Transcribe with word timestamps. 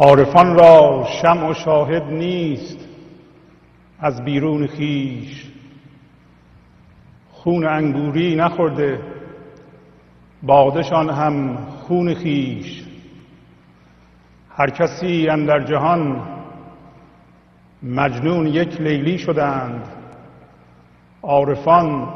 عارفان 0.00 0.54
را 0.54 1.06
شمع 1.22 1.50
و 1.50 1.54
شاهد 1.54 2.02
نیست 2.02 2.78
از 4.00 4.24
بیرون 4.24 4.66
خیش. 4.66 5.46
خون 7.30 7.66
انگوری 7.66 8.34
نخورده 8.36 9.00
بادشان 10.42 11.10
هم 11.10 11.56
خون 11.56 12.14
خیش. 12.14 12.84
هر 14.50 14.70
کسی 14.70 15.26
در 15.26 15.64
جهان 15.64 16.22
مجنون 17.82 18.46
یک 18.46 18.80
لیلی 18.80 19.18
شدند 19.18 19.82
عارفان 21.22 22.08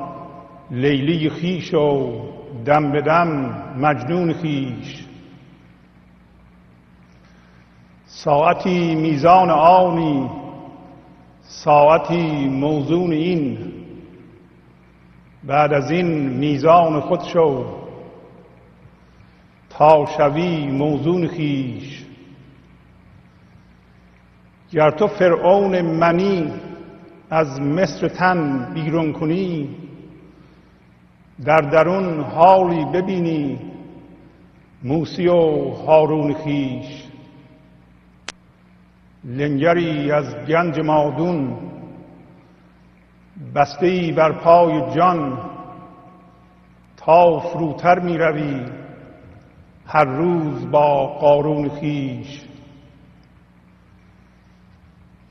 لیلی 0.71 1.31
خیش 1.31 1.75
و 1.75 2.21
دم 2.65 2.93
به 2.93 3.01
دم 3.01 3.55
مجنون 3.79 4.33
خیش. 4.33 5.02
ساعتی 8.25 8.95
میزان 8.95 9.51
آنی 9.51 10.31
ساعتی 11.43 12.48
موزون 12.48 13.12
این. 13.12 13.73
بعد 15.45 15.73
از 15.73 15.91
این 15.91 16.28
میزان 16.28 17.00
خود 17.00 17.23
شو 17.23 17.65
تا 19.70 20.06
شوی 20.17 20.67
موزون 20.67 21.27
خیش. 21.27 22.05
گر 24.70 24.91
تو 24.91 25.06
فرعون 25.06 25.81
منی 25.81 26.53
از 27.31 27.61
مصر 27.61 28.09
تن 28.09 28.70
بیرون 28.75 29.12
کنی 29.12 29.77
در 31.45 31.61
درون 31.61 32.20
حالی 32.20 32.84
ببینی 32.84 33.59
موسی 34.84 35.28
و 35.28 35.70
هارون 35.70 36.34
خیش. 36.34 37.02
لنگری 39.25 40.11
از 40.11 40.34
گنج 40.34 40.81
مادون 40.81 41.56
بسته 43.55 44.12
بر 44.17 44.33
پای 44.33 44.95
جان. 44.95 45.39
تا 46.97 47.41
فروتر 47.41 47.98
می 47.98 48.19
روی 48.19 48.61
هر 49.87 50.05
روز 50.05 50.70
با 50.70 51.06
قارون 51.06 51.69
خیش. 51.69 52.43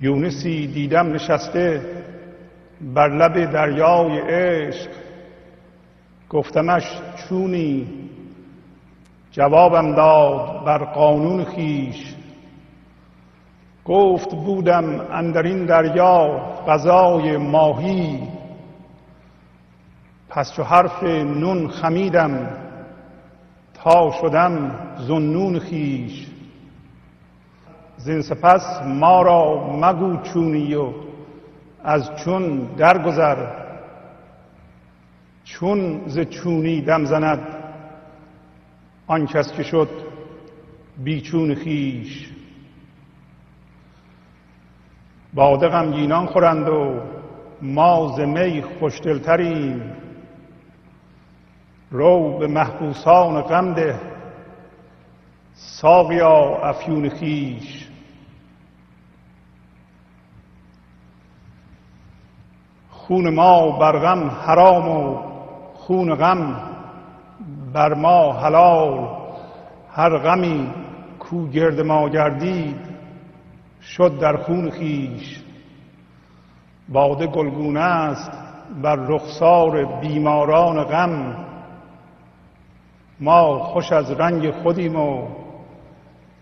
یونسی 0.02 0.67
دیدم 0.67 1.14
نشسته 1.14 1.81
بر 2.81 3.09
لب 3.09 3.52
دریای 3.52 4.19
عشق. 4.19 4.89
گفتمش 6.30 6.84
چونی؟ 7.16 7.88
جوابم 9.31 9.95
داد 9.95 10.66
بر 10.66 10.78
قانون 10.78 11.45
خیش. 11.45 12.16
گفت 13.86 14.36
بودم 14.36 15.08
اندر 15.12 15.44
این 15.44 15.66
دریا 15.66 16.42
غذای 16.68 17.38
ماهی. 17.38 18.20
پس 20.30 20.53
چو 20.53 20.64
حرف 20.64 21.03
نون 21.03 21.68
خمیدم 21.68 22.50
تا 23.74 24.12
شدم 24.22 24.72
زنون 24.97 25.59
خیش 25.59 26.28
زین 27.97 28.22
سپس 28.22 28.81
ما 28.86 29.22
را 29.22 29.68
مگو 29.78 30.22
چونی 30.22 30.75
و 30.75 30.94
از 31.84 32.12
چون 32.16 32.58
درگذر. 32.78 33.47
چون 35.44 36.02
ز 36.08 36.20
چونی 36.20 36.81
دم 36.81 37.06
زند 37.06 37.47
آن 39.08 39.25
کس 39.25 39.53
که 39.53 39.64
شد 39.64 39.90
بیچون 41.03 41.56
خیش 41.56 42.30
باده 45.34 45.68
غمگینان 45.68 46.25
خورند 46.25 46.69
و 46.69 47.00
ما 47.62 48.14
ز 48.18 48.19
می 48.19 48.62
خوشدلتریم 48.62 49.94
رو 51.92 52.38
به 52.38 52.47
محبوسان 52.47 53.41
غم 53.41 53.74
ده 53.74 54.00
ساقیا 55.53 56.58
افیون 56.64 57.09
خیش. 57.09 57.88
خون 62.90 63.30
ما 63.30 63.72
بر 63.80 64.00
غم 64.00 64.30
حرام 64.30 64.90
و 64.90 65.18
خون 65.74 66.16
غم 66.16 66.59
بر 67.74 67.94
ما 67.94 68.34
حلال. 68.34 69.08
هر 69.94 70.18
غمی 70.18 70.74
کو 71.20 71.47
گرد 71.47 71.81
ما 71.81 72.09
گردید 72.09 72.91
شد 73.81 74.19
در 74.19 74.38
خون 74.38 74.69
خیش. 74.69 75.42
باده 76.90 77.28
گلگونه 77.28 77.80
است 77.80 78.31
بر 78.81 78.96
رخسار 78.96 79.86
بیماران 79.86 80.84
غم. 80.84 81.46
ما 83.20 83.59
خوش 83.59 83.91
از 83.91 84.12
رنگ 84.12 84.52
خودیم 84.52 84.96
و 84.96 85.28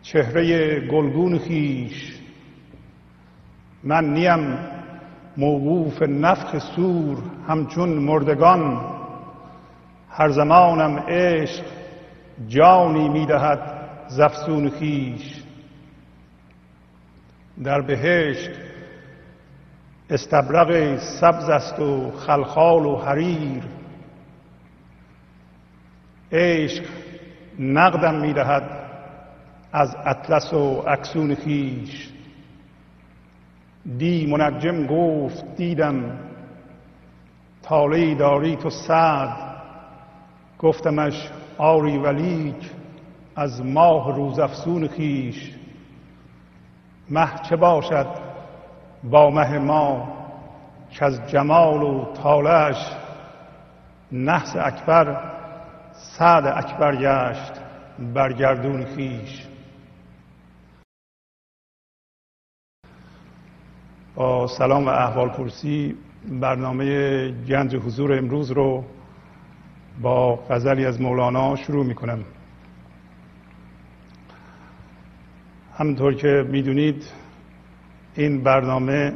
چهره 0.02 0.80
گلگون 0.88 1.38
خیش. 1.40 2.20
من 3.84 4.14
نیم 4.14 4.58
موقوف 5.38 6.02
نفخ 6.02 6.58
سور 6.76 7.18
همچون 7.48 7.90
مردگان. 7.90 8.82
هر 10.10 10.30
زمانم 10.30 11.00
عشق 11.08 11.64
جانی 12.48 13.10
می‌دهد 13.10 13.60
زفسون 14.08 14.70
خیش. 14.70 15.44
در 17.64 17.81
بهشت 17.81 18.50
استبرق 20.09 20.97
سبز 20.97 21.50
است 21.50 21.80
و 21.80 22.12
خلخال 22.12 22.86
و 22.86 22.96
حریر. 22.96 23.64
عشق 26.31 26.84
نقدم 27.59 28.16
می‌دهد 28.22 28.64
از 29.72 29.96
اطلس 30.06 30.53
و 30.53 30.84
اکسون 30.88 31.36
خیش 31.36 32.09
دی 33.98 34.25
منجم 34.25 34.86
گفت 34.88 35.56
دیدم 35.56 36.19
تالی 37.64 38.16
داری 38.16 38.56
تو 38.56 38.69
سعد 38.69 39.38
گفتمش 40.59 41.30
آری 41.58 41.98
ولیک 41.98 42.72
از 43.36 43.66
ماه 43.66 44.16
روزافسون 44.16 44.88
خیش 44.88 45.59
مه 47.09 47.30
چه 47.50 47.56
باشد 47.56 48.08
با 49.03 49.30
مه 49.30 49.58
ما 49.58 50.08
که 50.90 51.06
از 51.06 51.30
جمال 51.31 51.84
و 51.84 52.14
تالش 52.14 52.96
نحس 54.12 54.56
اکبر 54.56 55.31
سعد 55.94 56.46
اکبر 56.46 56.96
گشت 56.96 57.53
برگردون 58.14 58.86
خیش 58.86 59.48
با 64.16 64.48
سلام 64.48 64.86
و 64.86 64.89
احوال 64.89 65.30
پرسی 65.30 65.98
برنامه 66.42 67.31
گنج 67.31 67.75
حضور 67.75 68.18
امروز 68.18 68.51
رو 68.51 68.84
با 70.01 70.36
غزلی 70.36 70.86
از 70.86 71.01
مولانا 71.01 71.56
شروع 71.56 71.86
می 71.86 71.95
کنم 71.95 72.25
همطور 75.80 76.14
که 76.14 76.46
می‌دونید 76.50 77.04
این 78.16 78.44
برنامه 78.44 79.14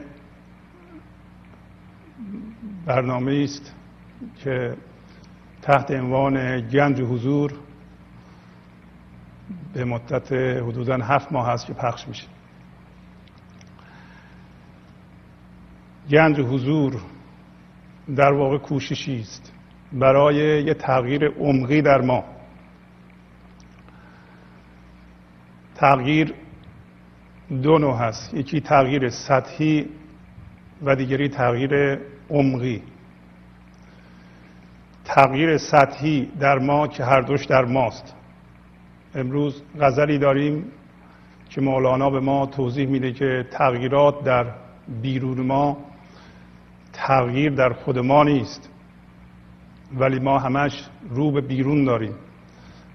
برنامه 2.85 3.41
است 3.43 3.75
که 4.37 4.77
تحت 5.61 5.91
عنوان 5.91 6.61
گنج 6.69 7.01
حضور 7.01 7.53
به 9.73 9.85
مدت 9.85 10.31
حدودا 10.33 10.97
هفت 10.97 11.31
ماه 11.31 11.47
هست 11.47 11.65
که 11.65 11.73
پخش 11.73 12.07
میشه. 12.07 12.27
گنج 16.09 16.39
حضور 16.39 17.01
در 18.15 18.31
واقع 18.33 18.57
کوششی 18.57 19.19
است 19.19 19.53
برای 19.93 20.63
یه 20.63 20.73
تغییر 20.73 21.27
عمقی 21.27 21.81
در 21.81 22.01
ما. 22.01 22.23
تغییر 25.75 26.42
دو 27.49 27.77
نوع 27.77 27.97
هست. 27.97 28.33
یکی 28.33 28.61
تغییر 28.61 29.09
سطحی 29.09 29.89
و 30.83 30.95
دیگری 30.95 31.29
تغییر 31.29 31.99
عمقی. 32.29 32.81
تغییر 35.05 35.57
سطحی 35.57 36.31
در 36.39 36.59
ما 36.59 36.87
که 36.87 37.03
هر 37.03 37.21
دوش 37.21 37.45
در 37.45 37.65
ماست. 37.65 38.15
امروز 39.15 39.63
غزلی 39.79 40.17
داریم 40.17 40.65
که 41.49 41.61
مولانا 41.61 42.09
به 42.09 42.19
ما 42.19 42.45
توضیح 42.45 42.87
میده 42.87 43.11
که 43.11 43.47
تغییرات 43.51 44.23
در 44.23 44.45
بیرون 45.01 45.39
ما 45.39 45.77
تغییر 46.93 47.51
در 47.51 47.73
خود 47.73 47.99
ما 47.99 48.23
نیست 48.23 48.69
ولی 49.97 50.19
ما 50.19 50.39
همش 50.39 50.83
رو 51.09 51.31
به 51.31 51.41
بیرون 51.41 51.83
داریم. 51.83 52.13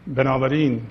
بنابراین 0.06 0.82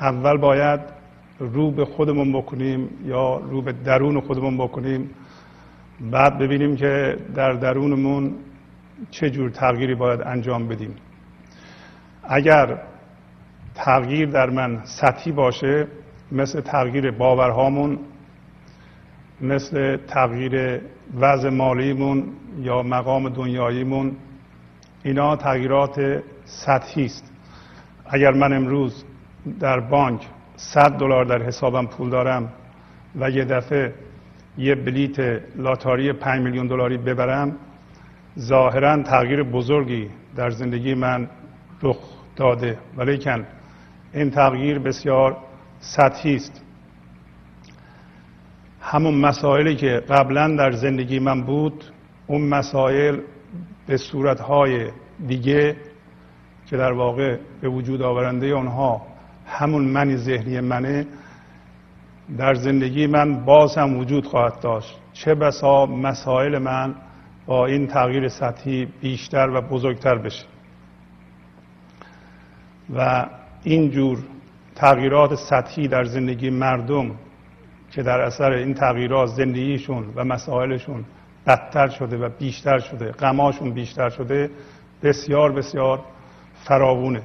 اول 0.00 0.36
باید 0.36 0.95
رو 1.38 1.70
به 1.70 1.84
خودمون 1.84 2.32
بکنیم 2.32 2.88
یا 3.04 3.36
رو 3.36 3.62
به 3.62 3.72
درون 3.72 4.20
خودمون 4.20 4.56
بکنیم 4.56 5.10
بعد 6.00 6.38
ببینیم 6.38 6.76
که 6.76 7.16
در 7.34 7.52
درونمون 7.52 8.34
چه 9.10 9.30
جور 9.30 9.50
تغییری 9.50 9.94
باید 9.94 10.20
انجام 10.20 10.68
بدیم. 10.68 10.94
اگر 12.24 12.78
تغییر 13.74 14.30
در 14.30 14.50
من 14.50 14.80
سطحی 14.84 15.32
باشه 15.32 15.86
مثل 16.32 16.60
تغییر 16.60 17.10
باورهامون 17.10 17.98
مثل 19.40 19.96
تغییر 19.96 20.80
وضع 21.20 21.48
مالیمون 21.48 22.24
یا 22.58 22.82
مقام 22.82 23.28
دنیاییمون 23.28 24.16
اینا 25.04 25.36
تغییرات 25.36 26.22
سطحی 26.44 27.04
است. 27.04 27.32
اگر 28.06 28.32
من 28.32 28.52
امروز 28.52 29.04
در 29.60 29.80
بانک 29.80 30.28
100 30.56 30.90
دلار 30.90 31.24
در 31.24 31.42
حسابم 31.42 31.86
پول 31.86 32.10
دارم 32.10 32.52
و 33.20 33.30
یه 33.30 33.44
دفعه 33.44 33.94
یه 34.58 34.74
بلیت 34.74 35.20
لاتاری 35.56 36.12
5 36.12 36.42
میلیون 36.42 36.66
دلاری 36.66 36.98
ببرم 36.98 37.56
ظاهرا 38.38 39.02
تغییر 39.02 39.42
بزرگی 39.42 40.10
در 40.36 40.50
زندگی 40.50 40.94
من 40.94 41.28
رخ 41.82 41.96
داده. 42.36 42.78
ولیکن 42.96 43.46
این 44.12 44.30
تغییر 44.30 44.78
بسیار 44.78 45.36
سطحی 45.80 46.36
است. 46.36 46.62
همون 48.80 49.14
مسائلی 49.14 49.76
که 49.76 50.02
قبلا 50.08 50.56
در 50.56 50.72
زندگی 50.72 51.18
من 51.18 51.42
بود 51.42 51.84
اون 52.26 52.42
مسائل 52.42 53.20
به 53.86 53.96
صورتهای 53.96 54.90
دیگه 55.26 55.76
که 56.66 56.76
در 56.76 56.92
واقع 56.92 57.36
به 57.60 57.68
وجود 57.68 58.02
آورنده 58.02 58.54
آنها 58.54 59.02
همون 59.46 59.84
من 59.84 60.16
ذهنی 60.16 60.60
منه 60.60 61.06
در 62.38 62.54
زندگی 62.54 63.06
من 63.06 63.44
باز 63.44 63.78
هم 63.78 63.98
وجود 63.98 64.26
خواهد 64.26 64.60
داشت. 64.60 64.98
چه 65.12 65.34
بسا 65.34 65.86
مسائل 65.86 66.58
من 66.58 66.94
با 67.46 67.66
این 67.66 67.86
تغییر 67.86 68.28
سطحی 68.28 68.88
بیشتر 69.00 69.50
و 69.50 69.60
بزرگتر 69.60 70.18
بشه. 70.18 70.44
و 72.94 73.26
اینجور 73.62 74.18
تغییرات 74.74 75.34
سطحی 75.34 75.88
در 75.88 76.04
زندگی 76.04 76.50
مردم 76.50 77.10
که 77.90 78.02
در 78.02 78.20
اثر 78.20 78.50
این 78.52 78.74
تغییرات 78.74 79.28
زندگیشون 79.28 80.12
و 80.16 80.24
مسائلشون 80.24 81.04
بدتر 81.46 81.88
شده 81.88 82.16
و 82.16 82.28
بیشتر 82.38 82.78
شده 82.78 83.12
غماشون 83.12 83.70
بیشتر 83.70 84.10
شده 84.10 84.50
بسیار 85.02 85.52
بسیار 85.52 86.00
فراوونه. 86.64 87.22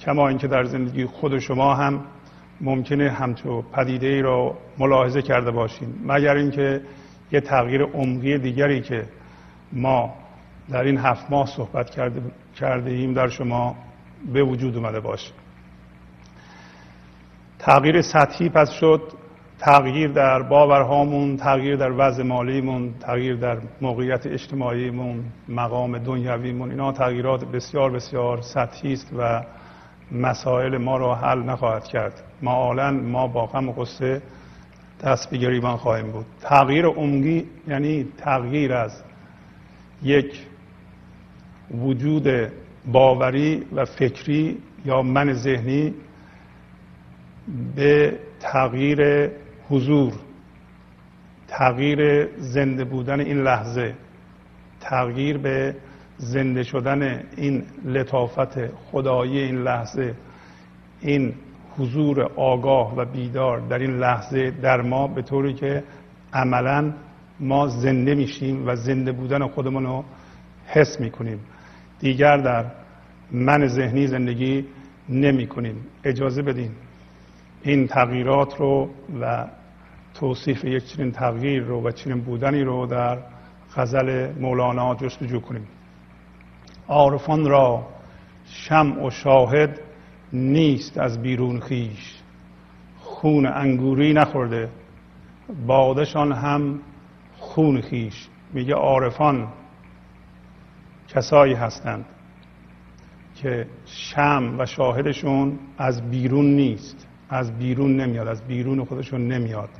کما 0.00 0.28
اینکه 0.28 0.48
در 0.48 0.64
زندگی 0.64 1.04
خود 1.04 1.38
شما 1.38 1.74
هم 1.74 2.00
ممکنه 2.60 3.10
همچو 3.10 3.62
پدیده 3.62 4.06
ای 4.06 4.22
را 4.22 4.58
ملاحظه 4.78 5.22
کرده 5.22 5.50
باشیم 5.50 6.02
مگر 6.06 6.34
اینکه 6.36 6.80
یه 7.32 7.40
تغییر 7.40 7.82
عمقی 7.82 8.38
دیگری 8.38 8.80
که 8.80 9.04
ما 9.72 10.14
در 10.70 10.82
این 10.82 10.98
هفت 10.98 11.30
ماه 11.30 11.46
صحبت 11.46 11.90
کرده, 11.90 12.22
کرده 12.56 12.90
ایم 12.90 13.14
در 13.14 13.28
شما 13.28 13.76
به 14.32 14.42
وجود 14.42 14.76
اومده 14.76 15.00
باشه. 15.00 15.32
تغییر 17.58 18.02
سطحی 18.02 18.48
پس 18.48 18.70
شد. 18.70 19.02
تغییر 19.60 20.10
در 20.10 20.42
باورهامون 20.42 21.36
تغییر 21.36 21.76
در 21.76 21.92
وضع 21.92 22.22
مالیمون 22.22 22.94
تغییر 23.00 23.36
در 23.36 23.58
موقعیت 23.80 24.26
اجتماعیمون 24.26 25.24
مقام 25.48 25.98
دنیویمون 25.98 26.70
اینا 26.70 26.92
تغییرات 26.92 27.44
بسیار 27.44 27.90
بسیار 27.90 28.40
سطحی 28.40 28.92
است 28.92 29.12
و 29.18 29.42
مسائل 30.12 30.76
ما 30.76 30.96
را 30.96 31.14
حل 31.14 31.38
نخواهد 31.38 31.84
کرد. 31.84 32.22
معالا 32.42 32.90
ما 32.90 33.26
با 33.26 33.46
غم 33.46 33.68
و 33.68 33.72
قصه 33.72 34.22
دست 35.02 35.30
به 35.30 35.36
گریبان 35.36 35.76
خواهیم 35.76 36.12
بود. 36.12 36.26
تغییر 36.40 36.86
عمقی 36.86 37.46
یعنی 37.68 38.08
تغییر 38.18 38.72
از 38.72 39.02
یک 40.02 40.46
وجود 41.70 42.28
باوری 42.92 43.66
و 43.72 43.84
فکری 43.84 44.58
یا 44.84 45.02
من 45.02 45.32
ذهنی 45.32 45.94
به 47.76 48.18
تغییر 48.40 49.30
حضور 49.68 50.12
تغییر 51.48 52.28
زنده 52.38 52.84
بودن 52.84 53.20
این 53.20 53.42
لحظه 53.42 53.94
تغییر 54.80 55.38
به 55.38 55.74
زنده 56.20 56.62
شدن 56.62 57.22
این 57.36 57.62
لطافت 57.84 58.66
خدایی 58.76 59.38
این 59.38 59.62
لحظه 59.62 60.14
این 61.00 61.34
حضور 61.78 62.22
آگاه 62.36 62.96
و 62.96 63.04
بیدار 63.04 63.60
در 63.60 63.78
این 63.78 63.98
لحظه 63.98 64.50
در 64.50 64.80
ما 64.82 65.06
به 65.06 65.22
طوری 65.22 65.54
که 65.54 65.84
عملا 66.32 66.92
ما 67.40 67.68
زنده 67.68 68.14
میشیم 68.14 68.68
و 68.68 68.76
زنده 68.76 69.12
بودن 69.12 69.48
خودمون 69.48 69.84
رو 69.84 70.04
حس 70.66 71.00
می‌کنیم. 71.00 71.40
دیگر 72.00 72.36
در 72.36 72.64
من 73.30 73.66
ذهنی 73.66 74.06
زندگی 74.06 74.64
نمی 75.08 75.46
کنیم 75.46 75.76
اجازه 76.04 76.42
بدین 76.42 76.70
این 77.62 77.86
تغییرات 77.86 78.56
رو 78.56 78.90
و 79.20 79.46
توصیف 80.14 80.64
یک 80.64 80.84
چنین 80.84 81.12
تغییر 81.12 81.62
رو 81.62 81.82
و 81.82 81.90
چنین 81.90 82.20
بودنی 82.20 82.62
رو 82.62 82.86
در 82.86 83.18
غزل 83.76 84.32
مولانا 84.40 84.94
جستجو 84.94 85.40
کنیم. 85.40 85.66
عارفان 86.90 87.46
را 87.46 87.86
شمع 88.44 89.06
و 89.06 89.10
شاهد 89.10 89.80
نیست 90.32 90.98
از 90.98 91.22
بیرون 91.22 91.60
خیش. 91.60 92.20
خون 92.98 93.46
انگوری 93.46 94.12
نخورده 94.12 94.68
بادشان 95.66 96.32
هم 96.32 96.80
خون 97.38 97.80
خیش. 97.80 98.28
میگه 98.52 98.74
عارفان 98.74 99.48
کسایی 101.08 101.54
هستند 101.54 102.04
که 103.34 103.66
شم 103.86 104.54
و 104.58 104.66
شاهدشون 104.66 105.58
از 105.78 106.10
بیرون 106.10 106.44
نیست 106.44 107.06
از 107.28 107.58
بیرون 107.58 107.96
نمیاد 107.96 108.28
از 108.28 108.42
بیرون 108.42 108.84
خودشون 108.84 109.28
نمیاد. 109.28 109.70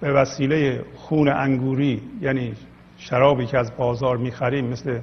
به 0.00 0.12
وسیله 0.12 0.84
خون 0.96 1.28
انگوری 1.28 2.02
یعنی 2.20 2.54
شرابی 2.98 3.46
که 3.46 3.58
از 3.58 3.76
بازار 3.76 4.16
می‌خریم 4.16 4.64
مثل 4.64 5.00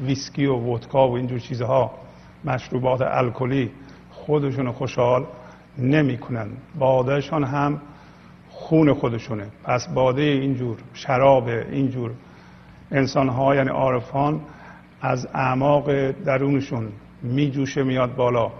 ویسکی 0.00 0.46
و 0.46 0.54
ودکا 0.54 1.08
و 1.08 1.16
اینجور 1.16 1.38
چیزها 1.38 1.90
مشروبات 2.44 3.00
الکلی 3.02 3.70
خودشون 4.10 4.72
خوشحال 4.72 5.26
نمی‌کنن. 5.78 6.48
بادهشان 6.78 7.44
هم 7.44 7.80
خون 8.50 8.94
خودشونه. 8.94 9.46
پس 9.64 9.88
باده 9.88 10.22
اینجور 10.22 10.78
شراب 10.94 11.48
اینجور 11.48 12.10
انسان 12.90 13.28
ها 13.28 13.54
یعنی 13.54 13.68
عارفان 13.68 14.40
از 15.00 15.26
اعماق 15.34 16.10
درونشون 16.10 16.88
میجوشه 17.22 17.82
میاد 17.82 18.16
بالا. 18.16 18.52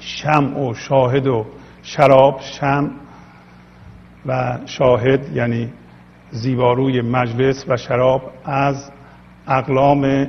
شم 0.00 0.56
و 0.56 0.74
شاهد 0.74 1.26
و 1.26 1.46
شراب 1.82 2.40
شم 2.40 2.90
و 4.26 4.58
شاهد 4.66 5.36
یعنی 5.36 5.72
زیباروی 6.30 7.00
مجلس 7.00 7.64
و 7.68 7.76
شراب 7.76 8.32
از 8.44 8.90
اقلام 9.48 10.26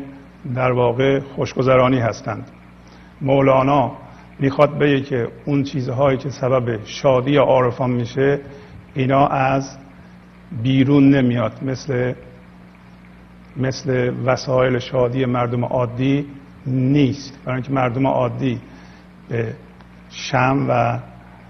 در 0.56 0.72
واقع 0.72 1.20
خوشگذرانی 1.20 2.00
هستند. 2.00 2.48
مولانا 3.22 3.92
می‌خواد 4.40 4.78
بگه 4.78 5.02
که 5.02 5.28
اون 5.46 5.64
چیزهایی 5.64 6.18
که 6.18 6.30
سبب 6.30 6.86
شادی 6.86 7.36
عارفان 7.36 7.90
میشه 7.90 8.40
اینا 8.94 9.28
از 9.28 9.78
بیرون 10.64 11.10
نمیاد. 11.10 11.64
مثل 11.64 12.14
مثل 13.58 14.14
وسایل 14.26 14.80
شادی 14.80 15.26
مردم 15.26 15.66
عادی 15.66 16.26
نیست. 16.66 17.40
برای 17.46 17.56
اینکه 17.56 17.72
مردم 17.72 18.08
عادی 18.08 18.60
به 19.30 19.54
شم 20.10 20.66
و 20.70 21.00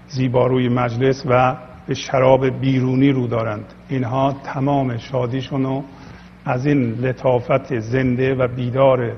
زیباروی 0.08 0.68
مجلس 0.68 1.24
و 1.26 1.56
به 1.86 1.94
شراب 1.94 2.60
بیرونی 2.60 3.12
رو 3.12 3.26
دارند. 3.26 3.64
اینها 3.88 4.36
تمام 4.44 4.96
شادیشون 4.96 5.62
رو 5.62 5.84
از 6.44 6.66
این 6.66 6.94
لطافت 6.94 7.78
زنده 7.78 8.34
و 8.34 8.48
بیدار 8.48 9.12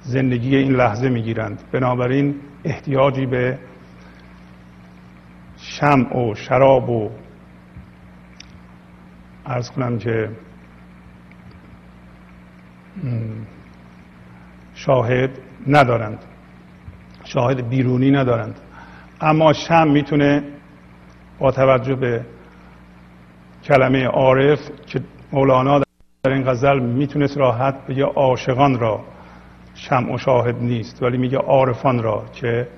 زندگی 0.00 0.56
این 0.56 0.72
لحظه 0.72 1.08
می‌گیرند. 1.08 1.62
بنابراین 1.72 2.34
احتیاجی 2.64 3.26
به 3.26 3.58
شم 5.56 6.16
و 6.16 6.34
شراب 6.34 6.90
و 6.90 7.10
ارز 9.46 9.70
کنم 9.70 9.98
که 9.98 10.30
شاهد 14.74 15.30
ندارند. 15.66 16.18
شاهد 17.24 17.68
بیرونی 17.68 18.10
ندارند. 18.10 18.60
اما 19.20 19.52
شم 19.52 19.88
می‌تونه 19.88 20.42
با 21.38 21.50
توجه 21.50 21.94
به 21.94 22.24
کلمه 23.64 24.06
عارف 24.06 24.60
که 24.86 25.00
مولانا 25.32 25.78
در 25.78 26.30
این 26.30 26.50
غزل 26.50 26.78
می‌تونست 26.78 27.38
راحت 27.38 27.86
بگه 27.86 28.04
عاشقان 28.04 28.78
را 28.78 29.00
شم 29.74 30.10
و 30.10 30.18
شاهد 30.18 30.56
نیست 30.62 31.02
ولی 31.02 31.18
میگه 31.18 31.38
عارفان 31.38 32.02
را 32.02 32.24
که 32.32 32.68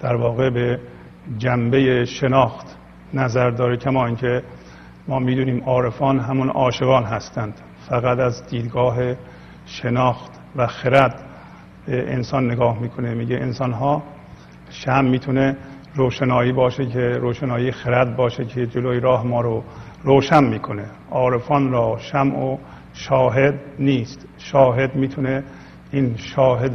در 0.00 0.14
واقع 0.14 0.50
به 0.50 0.80
جنبه 1.38 2.04
شناخت 2.04 2.76
نظر 3.14 3.50
داره 3.50 3.76
کما 3.76 4.06
اینکه 4.06 4.42
ما 5.08 5.18
می‌دونیم 5.18 5.62
عارفان 5.64 6.20
همون 6.20 6.48
عاشقان 6.48 7.04
هستند. 7.04 7.60
فقط 7.88 8.18
از 8.18 8.46
دیدگاه 8.46 8.96
شناخت 9.66 10.30
و 10.56 10.66
خرد 10.66 11.24
به 11.86 12.12
انسان 12.12 12.50
نگاه 12.50 12.78
می‌کنه 12.78 13.14
میگه 13.14 13.36
انسان 13.36 13.72
ها 13.72 14.02
شم 14.70 15.04
می‌تونه 15.04 15.56
روشنایی 15.94 16.52
باشه 16.52 16.86
که 16.86 17.00
روشنایی 17.00 17.72
خرد 17.72 18.16
باشه 18.16 18.44
که 18.44 18.66
جلوی 18.66 19.00
راه 19.00 19.26
ما 19.26 19.40
رو 19.40 19.64
روشن 20.04 20.44
می‌کنه. 20.44 20.84
عارفان 21.10 21.72
را 21.72 21.98
شم 21.98 22.34
و 22.34 22.58
شاهد 22.92 23.54
نیست. 23.78 24.26
شاهد 24.38 24.94
می‌تونه 24.94 25.42
این 25.92 26.16
شاهد 26.16 26.72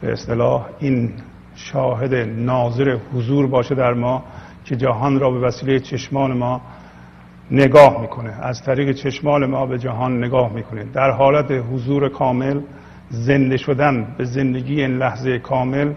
به 0.00 0.12
اصطلاح 0.12 0.66
این 0.78 1.12
شاهد 1.54 2.14
ناظر 2.36 2.96
حضور 3.14 3.46
باشه 3.46 3.74
در 3.74 3.94
ما 3.94 4.24
که 4.64 4.76
جهان 4.76 5.20
را 5.20 5.30
به 5.30 5.38
وسیله 5.38 5.80
چشمان 5.80 6.36
ما 6.36 6.60
نگاه 7.50 8.00
می‌کنه. 8.00 8.34
از 8.42 8.62
طریق 8.62 8.92
چشمان 8.92 9.46
ما 9.46 9.66
به 9.66 9.78
جهان 9.78 10.24
نگاه 10.24 10.52
می‌کنه. 10.52 10.84
در 10.84 11.10
حالت 11.10 11.50
حضور 11.50 12.08
کامل 12.08 12.60
زنده 13.10 13.56
شدن 13.56 14.14
به 14.18 14.24
زندگی 14.24 14.80
این 14.80 14.96
لحظه 14.96 15.38
کامل 15.38 15.92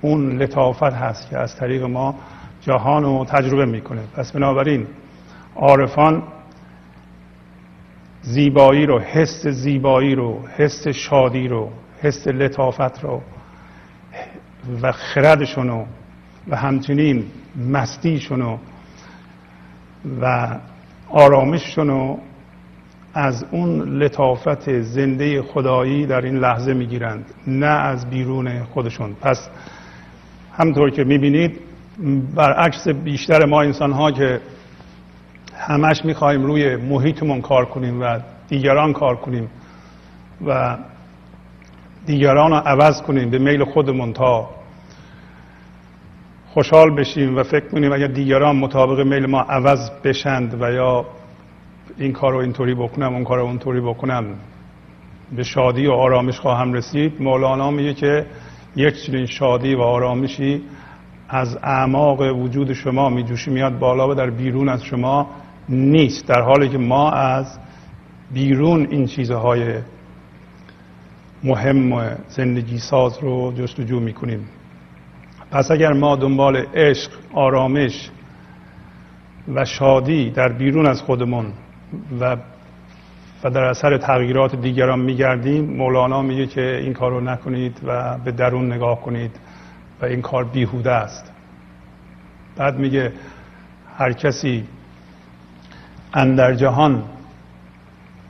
اون 0.00 0.42
لطافت 0.42 0.82
هست 0.82 1.30
که 1.30 1.38
از 1.38 1.56
طریق 1.56 1.82
ما 1.82 2.14
جهان 2.60 3.02
رو 3.02 3.24
تجربه 3.24 3.64
می‌کنه. 3.64 4.00
پس 4.16 4.32
بنابراین 4.32 4.86
عارفان 5.56 6.22
زیبایی 8.22 8.86
رو 8.86 8.98
حس 8.98 9.46
زیبایی 9.46 10.14
رو 10.14 10.42
حس 10.56 10.88
شادی 10.88 11.48
رو 11.48 11.70
حس 12.02 12.28
لطافت 12.28 13.04
رو 13.04 13.22
و 14.82 14.92
خردشون 14.92 15.68
رو 15.68 15.86
و 16.48 16.56
همچنین 16.56 17.24
مستیشون 17.70 18.40
رو 18.40 18.58
و 20.20 20.56
آرامششون 21.08 21.88
رو 21.88 22.18
از 23.14 23.44
اون 23.50 23.80
لطافت 23.80 24.80
زنده 24.80 25.42
خدایی 25.42 26.06
در 26.06 26.20
این 26.20 26.36
لحظه 26.36 26.74
می‌گیرند 26.74 27.24
نه 27.46 27.66
از 27.66 28.10
بیرون 28.10 28.64
خودشون. 28.64 29.14
پس 29.14 29.48
همطور 30.58 30.90
که 30.90 31.04
می‌بینید 31.04 31.60
برعکس 32.34 32.88
بیشتر 32.88 33.44
ما 33.44 33.62
انسان 33.62 33.92
ها 33.92 34.10
که 34.10 34.40
همش 35.58 36.04
می‌خوایم 36.04 36.44
روی 36.44 36.76
محیطمون 36.76 37.40
کار 37.40 37.64
کنیم 37.64 38.02
و 38.02 38.20
دیگران 38.48 38.92
کار 38.92 39.16
کنیم 39.16 39.50
و 40.46 40.76
دیگران 42.06 42.50
رو 42.50 42.56
عوض 42.56 43.02
کنیم 43.02 43.30
به 43.30 43.38
میل 43.38 43.64
خودمون 43.64 44.12
تا 44.12 44.50
خوشحال 46.48 46.90
بشیم 46.90 47.36
و 47.36 47.42
فکر 47.42 47.68
کنیم 47.68 47.92
اگر 47.92 48.06
دیگران 48.06 48.56
مطابق 48.56 49.00
میل 49.00 49.26
ما 49.26 49.40
عوض 49.40 49.90
بشند 50.04 50.62
و 50.62 50.72
یا 50.72 51.06
این 51.98 52.12
کار 52.12 52.32
رو 52.32 52.38
اینطوری 52.38 52.74
بکنم 52.74 53.14
اون 53.14 53.24
کار 53.24 53.38
رو 53.38 53.44
اونطوری 53.44 53.80
بکنم 53.80 54.24
به 55.36 55.42
شادی 55.42 55.86
و 55.86 55.92
آرامش 55.92 56.40
خواهم 56.40 56.72
رسید 56.72 57.22
مولانا 57.22 57.70
میگه 57.70 57.94
که 57.94 58.26
یک 58.76 59.02
چنین 59.02 59.26
شادی 59.26 59.74
و 59.74 59.80
آرامشی 59.80 60.62
از 61.28 61.58
اعماق 61.62 62.20
وجود 62.20 62.72
شما 62.72 63.08
میجوشی 63.08 63.50
میاد 63.50 63.78
بالا 63.78 64.08
و 64.10 64.14
در 64.14 64.30
بیرون 64.30 64.68
از 64.68 64.84
شما 64.84 65.30
نیست 65.68 66.28
در 66.28 66.40
حالی 66.40 66.68
که 66.68 66.78
ما 66.78 67.10
از 67.10 67.58
بیرون 68.32 68.86
این 68.90 69.06
چیزهای 69.06 69.78
مهم 71.44 72.16
زندگی 72.28 72.78
ساز 72.78 73.18
رو 73.22 73.52
جستجو 73.58 74.00
می‌کنیم. 74.00 74.48
پس 75.50 75.70
اگر 75.70 75.92
ما 75.92 76.16
دنبال 76.16 76.56
عشق 76.56 77.10
آرامش 77.32 78.10
و 79.54 79.64
شادی 79.64 80.30
در 80.30 80.48
بیرون 80.48 80.86
از 80.86 81.02
خودمون 81.02 81.46
و 82.20 82.36
و 83.44 83.50
در 83.50 83.64
اثر 83.64 83.98
تغییرات 83.98 84.56
دیگران 84.56 85.00
میگردیم 85.00 85.64
مولانا 85.64 86.22
میگه 86.22 86.46
که 86.46 86.80
این 86.82 86.92
کار 86.92 87.10
رو 87.10 87.20
نکنید 87.20 87.80
و 87.86 88.18
به 88.18 88.32
درون 88.32 88.72
نگاه 88.72 89.00
کنید 89.00 89.30
و 90.02 90.04
این 90.04 90.22
کار 90.22 90.44
بیهوده 90.44 90.92
است. 90.92 91.32
بعد 92.56 92.78
میگه 92.78 93.12
هر 93.98 94.12
کسی 94.12 94.64
اندر 96.14 96.54
جهان 96.54 97.02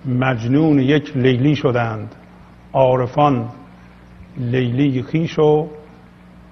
مجنون 0.05 0.79
یک 0.79 1.17
لیلی 1.17 1.57
شدند 1.57 2.15
عارفان 2.73 3.49
لیلی 4.37 5.03
خیش 5.03 5.39
و 5.39 5.69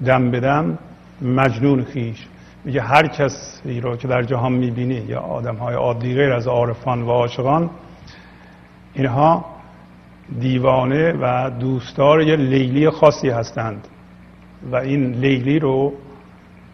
دم 0.05 0.31
بدم 0.31 0.79
مجنون 1.23 1.85
خیش. 1.85 2.27
میگه 2.65 2.83
هر 2.83 3.07
کسی 3.07 3.81
رو 3.81 3.97
که 3.97 4.09
در 4.09 4.23
جهان 4.23 4.53
می‌بینی 4.53 4.95
یا 4.95 5.21
آدم 5.21 5.57
های 5.57 5.75
عادی 5.75 6.15
غیر 6.15 6.33
از 6.33 6.47
عارفان 6.47 7.03
و 7.03 7.11
عاشقان 7.11 7.71
اینها 8.95 9.45
دیوانه 10.41 11.13
و 11.13 11.51
دوستدار 11.51 12.23
یه 12.23 12.37
لیلی 12.37 12.91
خاصی 12.91 13.29
هستند 13.29 13.89
و 14.71 14.77
این 14.77 15.13
لیلی 15.13 15.59
رو 15.59 15.95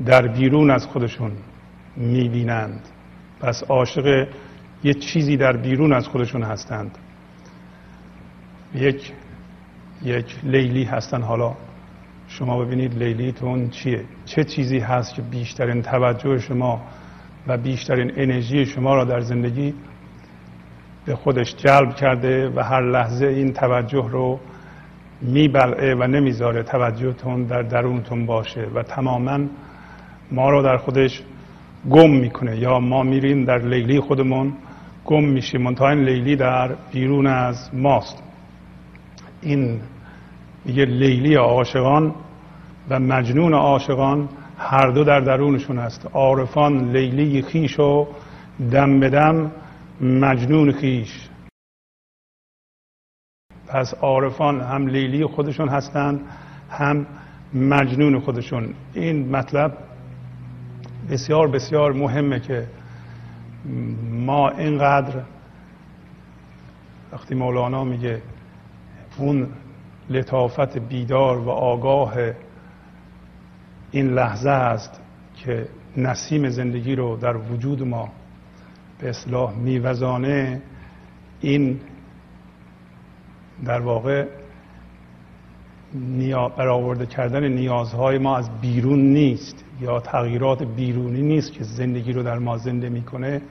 در 0.06 0.26
بیرون 0.26 0.70
از 0.70 0.86
خودشون 0.86 1.32
می‌بینند. 1.96 2.80
پس 3.40 3.62
عاشق 3.62 4.28
یه 4.84 4.94
چیزی 4.94 5.36
در 5.36 5.56
بیرون 5.56 5.92
از 5.92 6.08
خودشون 6.08 6.42
هستند. 6.42 6.98
یک 8.74 9.12
یک 10.02 10.36
لیلی 10.42 10.84
هستن. 10.84 11.22
حالا 11.22 11.54
شما 12.28 12.64
ببینید 12.64 12.98
لیلیتون 12.98 13.70
چیه؟ 13.70 14.04
چه 14.24 14.44
چیزی 14.44 14.78
هست 14.78 15.14
که 15.14 15.22
بیشترین 15.22 15.82
توجه 15.82 16.38
شما 16.38 16.80
و 17.46 17.58
بیشترین 17.58 18.12
انرژی 18.16 18.66
شما 18.66 18.94
را 18.94 19.04
در 19.04 19.20
زندگی 19.20 19.74
به 21.06 21.14
خودش 21.14 21.56
جلب 21.56 21.94
کرده 21.94 22.52
و 22.56 22.60
هر 22.60 22.90
لحظه 22.90 23.26
این 23.26 23.52
توجه 23.52 24.08
رو 24.10 24.40
میبلعه 25.22 25.94
و 25.94 26.06
نمی‌ذاره 26.06 26.62
توجهتون 26.62 27.44
در 27.44 27.62
درونتون 27.62 28.26
باشه 28.26 28.66
و 28.74 28.82
تماما 28.82 29.38
ما 30.32 30.50
رو 30.50 30.62
در 30.62 30.76
خودش 30.76 31.22
گم 31.90 32.10
می‌کنه. 32.10 32.56
یا 32.56 32.78
ما 32.78 33.02
میریم 33.02 33.44
در 33.44 33.58
لیلی 33.58 34.00
خودمون 34.00 34.52
گم 35.04 35.24
میشیم. 35.24 35.62
منتها 35.62 35.90
این 35.90 36.04
لیلی 36.04 36.36
در 36.36 36.70
بیرون 36.92 37.26
از 37.26 37.70
ماست. 37.72 38.22
این 39.42 39.80
میگه 40.64 40.84
لیلی 40.84 41.34
عاشقان 41.34 42.14
و 42.90 43.00
مجنون 43.00 43.54
عاشقان 43.54 44.28
هر 44.58 44.90
دو 44.90 45.04
در 45.04 45.20
درونشون 45.20 45.78
هست. 45.78 46.06
عارفان 46.12 46.90
لیلی 46.90 47.42
خیش 47.42 47.80
و 47.80 48.06
دم 48.72 49.00
به 49.00 49.10
دم 49.10 49.50
مجنون 50.00 50.72
خیش. 50.72 51.28
پس 53.66 53.94
عارفان 53.94 54.60
هم 54.60 54.86
لیلی 54.86 55.26
خودشون 55.26 55.68
هستند 55.68 56.20
هم 56.70 57.06
مجنون 57.54 58.20
خودشون. 58.20 58.74
این 58.94 59.28
مطلب 59.36 59.78
بسیار 61.10 61.48
بسیار 61.48 61.92
مهمه 61.92 62.40
که 62.40 62.66
ما 64.10 64.48
اینقدر 64.48 65.22
وقتی 67.12 67.34
مولانا 67.34 67.84
میگه 67.84 68.22
اون 69.18 69.48
لطافت 70.10 70.78
بیدار 70.78 71.38
و 71.38 71.50
آگاه 71.50 72.14
این 73.90 74.10
لحظه 74.14 74.50
است 74.50 75.00
که 75.34 75.68
نسیم 75.96 76.48
زندگی 76.48 76.94
رو 76.94 77.16
در 77.16 77.36
وجود 77.36 77.82
ما 77.82 78.08
به 79.00 79.08
اصلاح 79.08 79.54
میوزانه 79.54 80.62
این 81.40 81.80
در 83.64 83.80
واقع 83.80 84.26
برآورده 86.56 87.06
کردن 87.06 87.48
نیازهای 87.48 88.18
ما 88.18 88.36
از 88.36 88.60
بیرون 88.60 89.00
نیست 89.00 89.64
یا 89.80 90.00
تغییرات 90.00 90.62
بیرونی 90.62 91.22
نیست 91.22 91.52
که 91.52 91.64
زندگی 91.64 92.12
رو 92.12 92.22
در 92.22 92.38
ما 92.38 92.58
زنده 92.58 92.88
می‌کنه. 92.88 93.42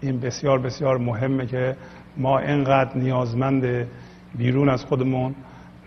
این 0.00 0.20
بسیار 0.20 0.58
بسیار 0.58 0.98
مهمه 0.98 1.46
که 1.46 1.76
ما 2.16 2.38
اینقدر 2.38 2.96
نیازمند 2.96 3.88
بیرون 4.34 4.68
از 4.68 4.84
خودمون 4.84 5.34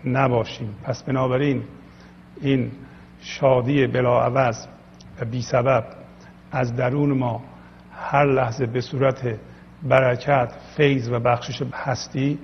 نباشیم. 0.04 0.74
پس 0.82 1.02
بنابراین 1.02 1.62
این 2.40 2.70
شادی 3.20 3.86
بلاعوض 3.86 4.66
و 5.20 5.24
بی 5.24 5.42
سبب 5.42 5.84
از 6.52 6.76
درون 6.76 7.12
ما 7.12 7.42
هر 8.00 8.24
لحظه 8.24 8.66
به 8.66 8.80
صورت 8.80 9.38
برکت 9.82 10.52
فیض 10.76 11.08
و 11.08 11.20
بخشش 11.20 11.62
هستی 11.72 12.38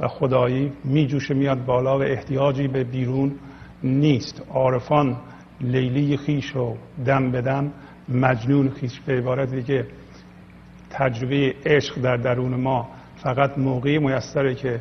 و 0.00 0.08
خدایی 0.08 0.72
میجوشه 0.84 1.34
میاد 1.34 1.64
بالا 1.64 1.98
و 1.98 2.02
احتیاجی 2.02 2.68
به 2.68 2.84
بیرون 2.84 3.34
نیست. 3.82 4.42
عارفان 4.50 5.16
لیلی 5.60 6.16
خیش 6.16 6.56
و 6.56 6.76
دم 7.06 7.30
بدم 7.30 7.72
مجنون 8.08 8.70
خیش. 8.70 9.00
به 9.00 9.18
عبارت 9.18 9.50
دیگه 9.50 9.86
تجربه 10.90 11.54
عشق 11.66 12.00
در 12.00 12.16
درون 12.16 12.54
ما 12.54 12.88
فقط 13.16 13.58
موقعی 13.58 13.98
میسره 13.98 14.54
که 14.54 14.80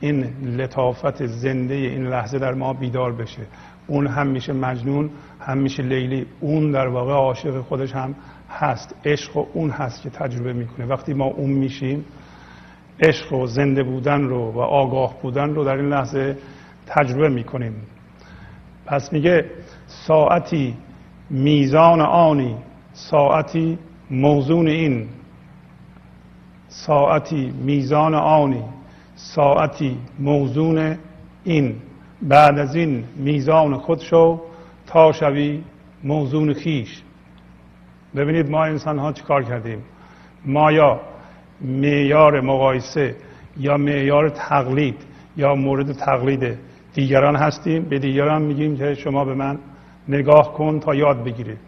این 0.00 0.24
لطافت 0.56 1.26
زنده 1.26 1.74
این 1.74 2.06
لحظه 2.06 2.38
در 2.38 2.54
ما 2.54 2.72
بیدار 2.72 3.12
بشه. 3.12 3.42
اون 3.86 4.06
هم 4.06 4.26
میشه 4.26 4.52
مجنون 4.52 5.10
هم 5.40 5.58
میشه 5.58 5.82
لیلی. 5.82 6.26
اون 6.40 6.70
در 6.70 6.88
واقع 6.88 7.12
عاشق 7.12 7.60
خودش 7.60 7.94
هم 7.94 8.14
هست 8.50 8.94
عشق 9.04 9.36
و 9.36 9.46
اون 9.52 9.70
هست 9.70 10.02
که 10.02 10.10
تجربه 10.10 10.52
می‌کنه. 10.52 10.86
وقتی 10.86 11.14
ما 11.14 11.24
اون 11.24 11.50
میشیم 11.50 12.04
عشق 13.00 13.32
و 13.32 13.46
زنده 13.46 13.82
بودن 13.82 14.22
رو 14.22 14.52
و 14.52 14.58
آگاه 14.60 15.22
بودن 15.22 15.54
رو 15.54 15.64
در 15.64 15.76
این 15.76 15.88
لحظه 15.88 16.38
تجربه 16.86 17.28
می‌کنیم. 17.28 17.74
پس 18.86 19.12
میگه 19.12 19.44
ساعتی 19.86 20.76
میزان 21.30 22.00
آنی 22.00 22.56
ساعتی 22.92 23.78
موزون 24.10 24.68
این. 24.68 25.08
ساعتی 26.68 27.54
میزان 27.64 28.14
آنی 28.14 28.62
ساعتی 29.14 29.98
موزون 30.18 30.96
این. 31.44 31.76
بعد 32.22 32.58
از 32.58 32.74
این 32.74 33.04
میزان 33.16 33.78
خود 33.78 34.00
شو 34.00 34.40
تا 34.86 35.12
شوی 35.12 35.62
موزون 36.04 36.54
خیش. 36.54 37.02
ببینید 38.16 38.50
ما 38.50 38.64
انسان 38.64 38.98
ها 38.98 39.12
چیکار 39.12 39.42
کردیم؟ 39.42 39.82
ما 40.44 40.72
یا 40.72 41.00
معیار 41.60 42.40
مقایسه 42.40 43.16
یا 43.56 43.76
معیار 43.76 44.28
تقلید 44.28 44.96
یا 45.36 45.54
مورد 45.54 45.92
تقلید 45.92 46.58
دیگران 46.94 47.36
هستیم 47.36 47.82
به 47.82 47.98
دیگران 47.98 48.42
میگیم 48.42 48.76
که 48.76 48.94
شما 48.94 49.24
به 49.24 49.34
من 49.34 49.58
نگاه 50.08 50.54
کن 50.54 50.80
تا 50.80 50.94
یاد 50.94 51.24
بگیرید. 51.24 51.58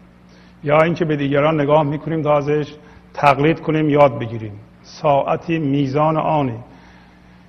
یا 0.63 0.81
اینکه 0.81 1.05
به 1.05 1.15
دیگران 1.15 1.61
نگاه 1.61 1.83
می‌کنیم 1.83 2.21
تا 2.21 2.37
ازش 2.37 2.73
تقلید 3.13 3.59
کنیم 3.59 3.89
یاد 3.89 4.19
بگیریم. 4.19 4.59
ساعتی 4.83 5.59
میزان 5.59 6.17
آنی 6.17 6.59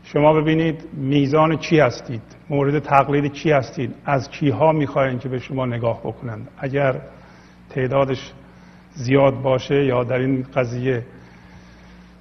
شما 0.04 0.32
ببینید 0.32 0.84
میزان 0.92 1.56
چی 1.56 1.80
هستید؟ 1.80 2.22
مورد 2.50 2.78
تقلید 2.78 3.32
چی 3.32 3.50
هستید؟ 3.50 3.94
از 4.04 4.30
کیها 4.30 4.72
می‌خواین 4.72 5.18
که 5.18 5.28
به 5.28 5.38
شما 5.38 5.66
نگاه 5.66 6.00
بکنند؟ 6.00 6.48
اگر 6.58 7.00
تعدادش 7.70 8.32
زیاد 8.94 9.42
باشه 9.42 9.84
یا 9.84 10.04
در 10.04 10.18
این 10.18 10.46
قضیه 10.54 11.06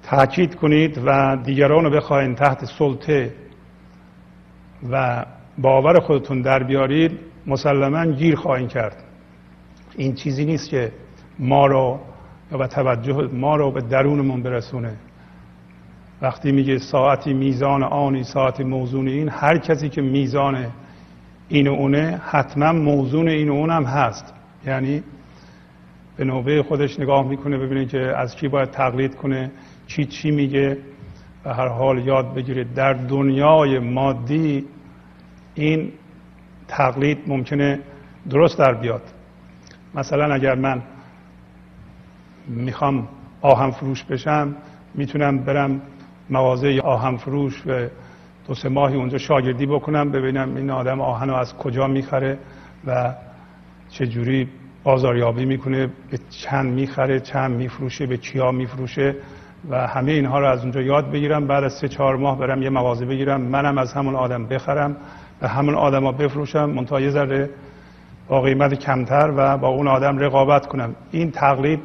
تاکید 0.02 0.54
کنید 0.54 1.00
و 1.06 1.36
دیگران 1.36 1.84
رو 1.84 1.90
بخواین 1.90 2.34
تحت 2.34 2.64
سلطه 2.64 3.32
و 4.90 5.24
باور 5.58 6.00
خودتون 6.00 6.42
در 6.42 6.62
بیارید 6.62 7.18
مسلما 7.46 8.06
گیر 8.06 8.36
خواهید 8.36 8.68
کرد. 8.68 8.96
این 9.96 10.14
چیزی 10.14 10.44
نیست 10.44 10.68
که 10.68 10.92
ما 11.38 11.66
رو 11.66 12.00
یا 12.52 12.66
توجه 12.66 13.28
ما 13.32 13.56
رو 13.56 13.70
به 13.70 13.80
درونمون 13.80 14.42
برسونه. 14.42 14.96
وقتی 16.22 16.52
میگه 16.52 16.78
ساعتی 16.78 17.34
میزان 17.34 17.82
آنی 17.82 18.24
ساعتی 18.24 18.64
موزون 18.64 19.08
این 19.08 19.28
هر 19.28 19.58
کسی 19.58 19.88
که 19.88 20.02
میزان 20.02 20.66
این 21.48 21.68
و 21.68 21.72
اونه 21.72 22.20
حتما 22.24 22.72
موزون 22.72 23.28
این 23.28 23.48
و 23.48 23.52
اونم 23.52 23.84
هست. 23.84 24.34
یعنی 24.66 25.02
به 26.16 26.24
نوبه 26.24 26.62
خودش 26.62 27.00
نگاه 27.00 27.28
می‌کنه 27.28 27.58
ببینه 27.58 27.86
که 27.86 27.98
از 27.98 28.36
کی 28.36 28.48
باید 28.48 28.70
تقلید 28.70 29.14
کنه 29.14 29.50
چی 29.86 30.04
چی 30.04 30.30
میگه. 30.30 30.78
و 31.44 31.54
هر 31.54 31.68
حال 31.68 32.06
یاد 32.06 32.34
بگیره 32.34 32.64
در 32.64 32.92
دنیای 32.92 33.78
مادی 33.78 34.64
این 35.54 35.92
تقلید 36.68 37.18
ممکنه 37.26 37.80
درست 38.30 38.58
در 38.58 38.74
بیاد. 38.74 39.02
مثلا 39.94 40.34
اگر 40.34 40.54
من 40.54 40.82
می‌خوام 42.48 43.08
آهم 43.40 43.70
فروش 43.70 44.04
بشم 44.04 44.56
می‌تونم 44.94 45.38
برم 45.38 45.82
مغازه 46.30 46.80
آهن 46.80 47.16
فروش 47.16 47.66
و 47.66 47.88
دو 48.48 48.54
سه 48.54 48.68
ماهی 48.68 48.96
اونجا 48.96 49.18
شاگردی 49.18 49.66
بکنم 49.66 50.10
ببینم 50.10 50.56
این 50.56 50.70
آدم 50.70 51.00
آهن 51.00 51.28
رو 51.28 51.34
از 51.34 51.56
کجا 51.56 51.86
می‌خره 51.86 52.38
و 52.86 53.14
چه 53.90 54.06
جوری 54.06 54.48
بازاریابی 54.84 55.44
می‌کنه 55.44 55.86
به 56.10 56.18
چند 56.30 56.72
می‌خره 56.72 57.20
چند 57.20 57.56
میفروشه 57.56 58.06
به 58.06 58.16
چیا 58.16 58.52
میفروشه 58.52 59.14
و 59.70 59.86
همه 59.86 60.12
اینها 60.12 60.38
رو 60.38 60.46
از 60.46 60.60
اونجا 60.60 60.80
یاد 60.80 61.10
بگیرم. 61.10 61.46
بعد 61.46 61.64
از 61.64 61.72
سه 61.72 61.88
چهار 61.88 62.16
ماه 62.16 62.38
برم 62.38 62.62
یه 62.62 62.70
مغازه 62.70 63.06
بگیرم. 63.06 63.40
منم 63.40 63.78
از 63.78 63.92
همون 63.92 64.14
آدم 64.14 64.46
بخرم 64.46 64.96
و 65.42 65.48
همون 65.48 65.74
آدم 65.74 66.04
ها 66.04 66.12
بفروشم. 66.12 66.70
منتها 66.70 67.00
یه 67.00 67.10
ذره 67.10 67.50
با 68.28 68.40
قیمت 68.40 68.74
کمتر 68.74 69.32
و 69.36 69.58
با 69.58 69.68
اون 69.68 69.88
آدم 69.88 70.18
رقابت 70.18 70.66
کنم. 70.66 70.94
این 71.10 71.30
تقلید 71.30 71.80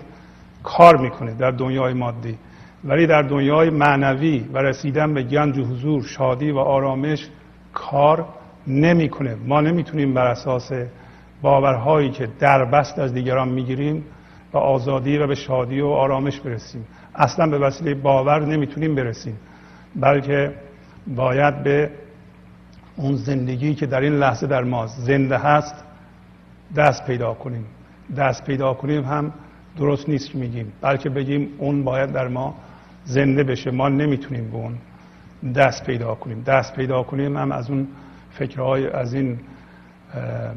کار 0.64 0.98
می‌کنه 0.98 1.34
در 1.34 1.52
دنیای 1.52 1.94
مادی. 1.94 2.38
ولی 2.84 3.08
در 3.08 3.22
دنیای 3.22 3.70
معنوی 3.70 4.46
و 4.54 4.58
رسیدن 4.58 5.14
به 5.14 5.24
گنج 5.24 5.58
و 5.58 5.64
حضور 5.64 6.04
شادی 6.04 6.52
و 6.52 6.58
آرامش 6.58 7.30
کار 7.74 8.26
نمی‌کنه. 8.68 9.36
ما 9.46 9.62
نمی‌تونیم 9.62 10.14
بر 10.14 10.28
اساس 10.28 10.72
باورهایی 11.42 12.10
که 12.10 12.28
در 12.40 12.66
بست 12.66 13.00
از 13.00 13.14
دیگران 13.14 13.50
می‌گیریم 13.50 14.06
به 14.54 14.60
آزادی 14.60 15.18
و 15.18 15.28
به 15.28 15.36
شادی 15.36 15.82
و 15.82 15.88
آرامش 15.88 16.40
برسیم. 16.40 16.86
اصلا 17.16 17.48
به 17.48 17.58
وسیله 17.58 17.94
باور 17.94 18.46
نمی‌تونیم 18.46 18.96
برسیم 18.96 19.38
بلکه 19.96 20.54
باید 21.08 21.64
به 21.64 21.90
اون 22.96 23.16
زندگی 23.16 23.76
که 23.76 23.86
در 23.86 24.02
این 24.02 24.14
لحظه 24.14 24.48
در 24.48 24.64
ما 24.64 24.88
زنده 24.88 25.38
هست 25.38 25.76
دست 26.76 27.06
پیدا 27.06 27.34
کنیم. 27.34 27.66
دست 28.18 28.44
پیدا 28.44 28.74
کنیم 28.74 29.04
هم 29.04 29.34
درست 29.78 30.10
نیست 30.10 30.32
که 30.32 30.38
میگیم 30.38 30.74
بلکه 30.82 31.10
بگیم 31.10 31.50
اون 31.58 31.84
باید 31.84 32.12
در 32.12 32.28
ما 32.28 32.56
زنده 33.06 33.44
بشه. 33.44 33.72
ما 33.72 33.90
نمی‌تونیم 33.90 34.52
به 34.52 34.58
اون 34.58 34.78
دست 35.54 35.86
پیدا 35.86 36.16
کنیم. 36.16 36.44
دست 36.44 36.76
پیدا 36.76 37.04
کنیم 37.04 37.38
هم 37.38 37.52
از 37.52 37.70
اون 37.70 37.88
فکرهای 38.32 38.88
از 38.90 39.14
این 39.14 39.40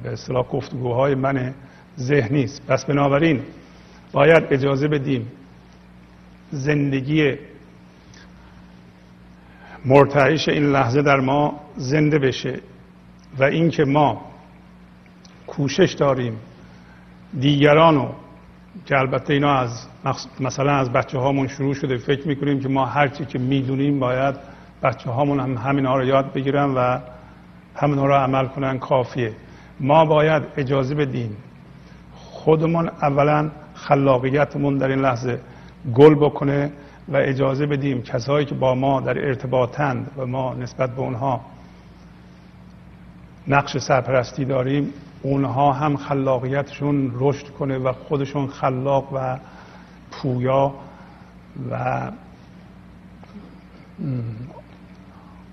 به 0.03 0.13
اصطلاح 0.13 0.47
گفتگوهای 0.49 1.15
من 1.15 1.55
ذهنی 1.99 2.45
است 2.45 2.67
پس 2.67 2.85
بنابراین 2.85 3.43
باید 4.13 4.45
اجازه 4.51 4.89
بدیم 4.89 5.29
زندگی 6.51 7.35
مرتعش 9.85 10.49
این 10.49 10.73
لحظه 10.73 11.03
در 11.03 11.21
ما 11.21 11.61
زنده 11.77 12.19
بشه 12.19 12.61
و 13.39 13.45
اینکه 13.45 13.85
ما 13.85 14.33
کوشش 15.47 15.93
داریم 15.93 16.37
دیگرانو 17.41 18.09
که 18.87 18.99
البته 18.99 19.33
اینا 19.33 19.55
از 19.59 19.87
مثلا 20.41 20.73
از 20.73 20.93
بچه 20.93 21.19
هامون 21.19 21.49
شروع 21.49 21.75
شده 21.75 21.97
فکر 21.97 22.29
می‌کنیم 22.29 22.61
که 22.61 22.69
ما 22.69 22.87
هرچی 22.87 23.25
که 23.25 23.39
می‌دونیم 23.39 24.01
باید 24.01 24.35
بچه 24.83 25.11
هامون 25.11 25.41
هم 25.41 25.57
همین 25.57 25.87
ها 25.87 25.97
رو 25.97 26.05
یاد 26.05 26.33
بگیرن 26.33 26.75
و 26.75 26.99
همین 27.77 27.99
ها 27.99 28.07
رو 28.07 28.15
عمل 28.15 28.47
کنن 28.47 28.79
کافیه. 28.79 29.33
ما 29.81 30.05
باید 30.05 30.43
اجازه 30.57 30.95
بدیم 30.95 31.37
خودمون 32.15 32.89
اولا 32.89 33.51
خلاقیتمون 33.75 34.79
در 34.79 34.89
این 34.89 34.99
لحظه 34.99 35.41
گل 35.95 36.15
بکنه 36.15 36.73
و 37.09 37.17
اجازه 37.17 37.67
بدیم 37.67 38.03
کسایی 38.03 38.47
که 38.47 38.55
با 38.55 38.75
ما 38.75 39.01
در 39.01 39.27
ارتباطند 39.27 40.11
و 40.17 40.27
ما 40.27 40.55
نسبت 40.55 40.91
به 40.91 41.01
اونها 41.01 41.41
نقش 43.49 43.79
سرپرستی 43.79 44.45
داریم 44.45 44.93
اونها 45.23 45.73
هم 45.73 45.97
خلاقیتشون 45.97 47.13
رشد 47.15 47.49
کنه 47.49 47.79
و 47.79 47.93
خودشون 47.93 48.47
خلاق 48.47 49.09
و 49.13 49.39
پویا 50.11 50.75
و 51.71 52.11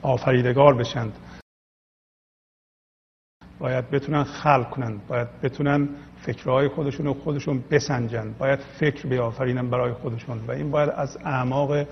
آفریدگار 0.01 0.73
بشند. 0.73 1.13
باید 3.59 3.89
بتونن 3.89 4.23
خلق 4.23 4.69
کنند 4.69 5.01
باید 5.07 5.27
بتونن 5.43 5.89
فکرهای 6.21 6.67
خودشون 6.67 7.05
رو 7.05 7.13
خودشون 7.13 7.63
بسنجند 7.71 8.37
باید 8.37 8.59
فکر 8.59 9.07
بیافرینن 9.07 9.69
برای 9.69 9.93
خودشون 9.93 10.39
و 10.47 10.51
این 10.51 10.71
باید 10.71 10.89
از 10.89 11.17
اعماق 11.25 11.85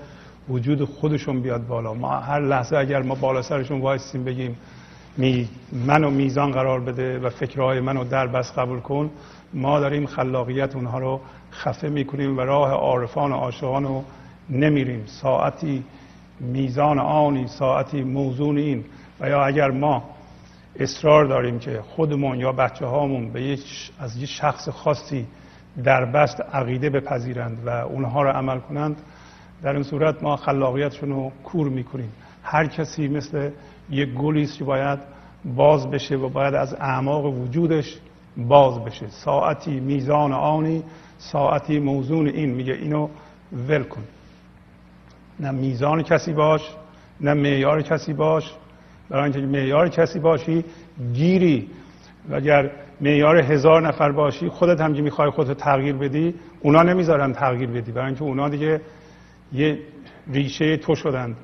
وجود 0.48 0.84
خودشون 0.84 1.40
بیاد 1.40 1.66
بالا. 1.66 1.94
ما 1.94 2.18
هر 2.18 2.40
لحظه 2.40 2.76
اگر 2.76 3.02
ما 3.02 3.14
بالا 3.14 3.42
سرشون 3.42 3.80
وایسیم 3.80 4.24
بگیم 4.24 4.56
می 5.16 5.48
منو 5.86 6.10
میزان 6.10 6.52
قرار 6.52 6.80
بده 6.80 7.18
و 7.18 7.30
فکرهای 7.30 7.80
منو 7.80 8.04
در 8.04 8.26
بس 8.26 8.52
قبول 8.52 8.80
کن 8.80 9.10
ما 9.54 9.80
داریم 9.80 10.06
خلاقیت 10.06 10.76
اونها 10.76 10.98
رو 10.98 11.20
خفه 11.52 11.88
می‌کنیم 11.88 12.38
و 12.38 12.40
راه 12.40 12.70
عارفان 12.70 13.32
و 13.32 13.34
عاشقان 13.34 13.84
رو 13.84 14.04
نمیریم. 14.50 15.02
ساعتی 15.06 15.84
میزان 16.40 16.98
آنی 16.98 17.46
ساعتی 17.46 18.02
موزون 18.02 18.58
این. 18.58 18.84
و 19.20 19.28
یا 19.28 19.44
اگر 19.44 19.70
ما 19.70 20.02
اصرار 20.78 21.24
داریم 21.24 21.58
که 21.58 21.80
خودمون 21.82 22.40
یا 22.40 22.52
بچه 22.52 22.86
هامون 22.86 23.32
به 23.32 23.42
یک 23.42 23.90
از 23.98 24.16
یک 24.16 24.28
شخص 24.28 24.68
خاصی 24.68 25.26
در 25.84 26.04
بست 26.04 26.40
عقیده 26.40 26.90
بپذیرند 26.90 27.58
و 27.66 27.68
اونها 27.68 28.22
رو 28.22 28.30
عمل 28.30 28.58
کنند 28.58 28.96
در 29.62 29.72
این 29.72 29.82
صورت 29.82 30.22
ما 30.22 30.36
خلاقیتشون 30.36 31.08
رو 31.08 31.32
کور 31.44 31.68
می‌کنیم. 31.68 32.12
هر 32.42 32.66
کسی 32.66 33.08
مثل 33.08 33.50
یک 33.90 34.08
گلی 34.08 34.42
است 34.42 34.58
که 34.58 34.64
باید 34.64 34.98
باز 35.44 35.90
بشه 35.90 36.16
و 36.16 36.28
باید 36.28 36.54
از 36.54 36.74
اعماق 36.74 37.24
وجودش 37.24 37.98
باز 38.36 38.84
بشه. 38.84 39.08
ساعتی 39.08 39.80
میزان 39.80 40.32
آنی 40.32 40.82
ساعتی 41.18 41.78
موزون 41.78 42.26
این. 42.26 42.50
میگه 42.50 42.72
اینو 42.72 43.08
ول 43.68 43.82
کن. 43.82 44.04
نه 45.40 45.50
میزان 45.50 46.02
کسی 46.02 46.32
باش 46.32 46.60
نه 47.20 47.34
معیار 47.34 47.82
کسی 47.82 48.12
باش 48.12 48.52
برای 49.10 49.22
اینکه 49.22 49.40
معیار 49.40 49.88
کسی 49.88 50.18
باشی 50.18 50.64
گیری. 51.12 51.70
و 52.30 52.34
اگر 52.34 52.70
معیار 53.00 53.36
هزار 53.36 53.88
نفر 53.88 54.12
باشی 54.12 54.48
خودت 54.48 54.80
هم 54.80 54.94
که 54.94 55.02
می‌خوای 55.02 55.30
خودت 55.30 55.56
تغییر 55.56 55.94
بدی 55.94 56.34
اونا 56.60 56.82
نمی‌ذارن 56.82 57.32
تغییر 57.32 57.70
بدی. 57.70 57.92
برای 57.92 58.06
اینکه 58.06 58.22
اونا 58.22 58.48
دیگه 58.48 58.80
یه 59.52 59.78
ریشه 60.32 60.76
تو 60.76 60.94
شدن. 60.94 61.36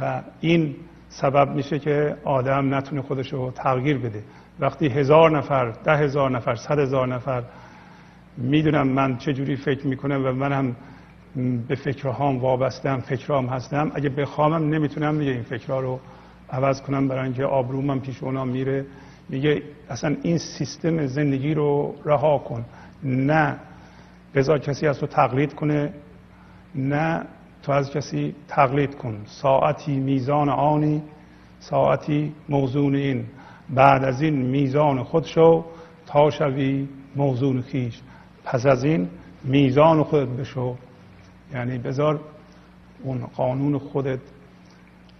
و 0.00 0.22
این 0.40 0.76
سبب 1.08 1.54
میشه 1.54 1.78
که 1.78 2.16
آدم 2.24 2.74
نتونه 2.74 3.02
خودش 3.02 3.32
رو 3.32 3.50
تغییر 3.50 3.98
بده. 3.98 4.22
وقتی 4.60 4.88
هزار 4.88 5.38
نفر 5.38 5.70
ده 5.70 5.96
هزار 5.96 6.30
نفر 6.30 6.54
صد 6.54 6.78
هزار 6.78 7.08
نفر 7.08 7.42
می‌دونم 8.36 8.88
من 8.88 9.16
چجوری 9.16 9.56
فکر 9.56 9.86
می‌کنم 9.86 10.26
و 10.26 10.32
من 10.32 10.52
هم 10.52 10.76
به 11.68 11.74
فکرهام 11.74 12.38
وابستم 12.38 13.00
فکرهام 13.00 13.46
هستم 13.46 13.92
اگه 13.94 14.08
بخوامم 14.08 14.74
نمی‌تونم 14.74 15.18
دیگه 15.18 15.30
این 15.30 15.42
فکرها 15.42 15.80
رو 15.80 16.00
عوض 16.50 16.82
کنم 16.82 17.08
برای 17.08 17.24
اینکه 17.24 17.44
آبرومم 17.44 18.00
پیش 18.00 18.22
اونا 18.22 18.44
میره 18.44 18.86
میگه 19.28 19.62
اصلا 19.90 20.16
این 20.22 20.38
سیستم 20.38 21.06
زندگی 21.06 21.54
رو 21.54 21.94
رها 22.04 22.38
کن. 22.38 22.64
نه 23.02 23.56
بذار 24.34 24.58
کسی 24.58 24.86
از 24.86 24.98
تو 24.98 25.06
تقلید 25.06 25.54
کنه 25.54 25.92
نه 26.74 27.22
تو 27.62 27.72
از 27.72 27.90
کسی 27.90 28.34
تقلید 28.48 28.94
کن. 28.94 29.22
ساعتی 29.26 29.96
میزان 29.96 30.48
آنی 30.48 31.02
ساعتی 31.60 32.32
موزون 32.48 32.94
این. 32.94 33.24
بعد 33.70 34.04
از 34.04 34.22
این 34.22 34.34
میزان 34.34 35.02
خود 35.02 35.24
شو 35.24 35.64
تا 36.06 36.30
شوی 36.30 36.88
موزون 37.16 37.62
خیش. 37.62 38.00
پس 38.44 38.66
از 38.66 38.84
این 38.84 39.08
میزان 39.44 40.02
خودت 40.02 40.28
بشو. 40.28 40.76
یعنی 41.54 41.78
بذار 41.78 42.20
اون 43.02 43.18
قانون 43.36 43.78
خودت 43.78 44.20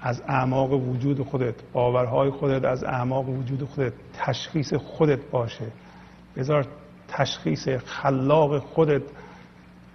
از 0.06 0.22
اعماق 0.28 0.72
وجود 0.72 1.22
خودت 1.22 1.54
باورهای 1.72 2.30
خودت 2.30 2.64
از 2.64 2.84
اعماق 2.84 3.28
وجود 3.28 3.64
خودت 3.64 3.92
تشخیص 4.14 4.74
خودت 4.74 5.18
باشه. 5.30 5.64
بذار 6.36 6.66
تشخیص 7.08 7.68
خلاق 7.68 8.58
خودت 8.58 9.02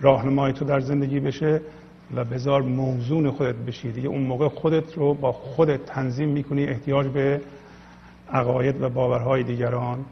راهنمای 0.02 0.54
تو 0.54 0.66
در 0.66 0.80
زندگی 0.80 1.20
بشه 1.20 1.62
و 2.16 2.24
بذار 2.24 2.62
موزون 2.62 3.32
خودت 3.32 3.56
بشی. 3.56 3.92
دیگه 3.92 4.08
اون 4.08 4.22
موقع 4.22 4.48
خودت 4.48 4.94
رو 4.98 5.14
با 5.14 5.32
خودت 5.32 5.86
تنظیم 5.86 6.30
می‌کنی 6.30 6.66
احتیاج 6.66 7.08
به 7.08 7.42
عقاید 8.32 8.82
و 8.82 8.90
باورهای 8.90 9.44
دیگران 9.44 10.06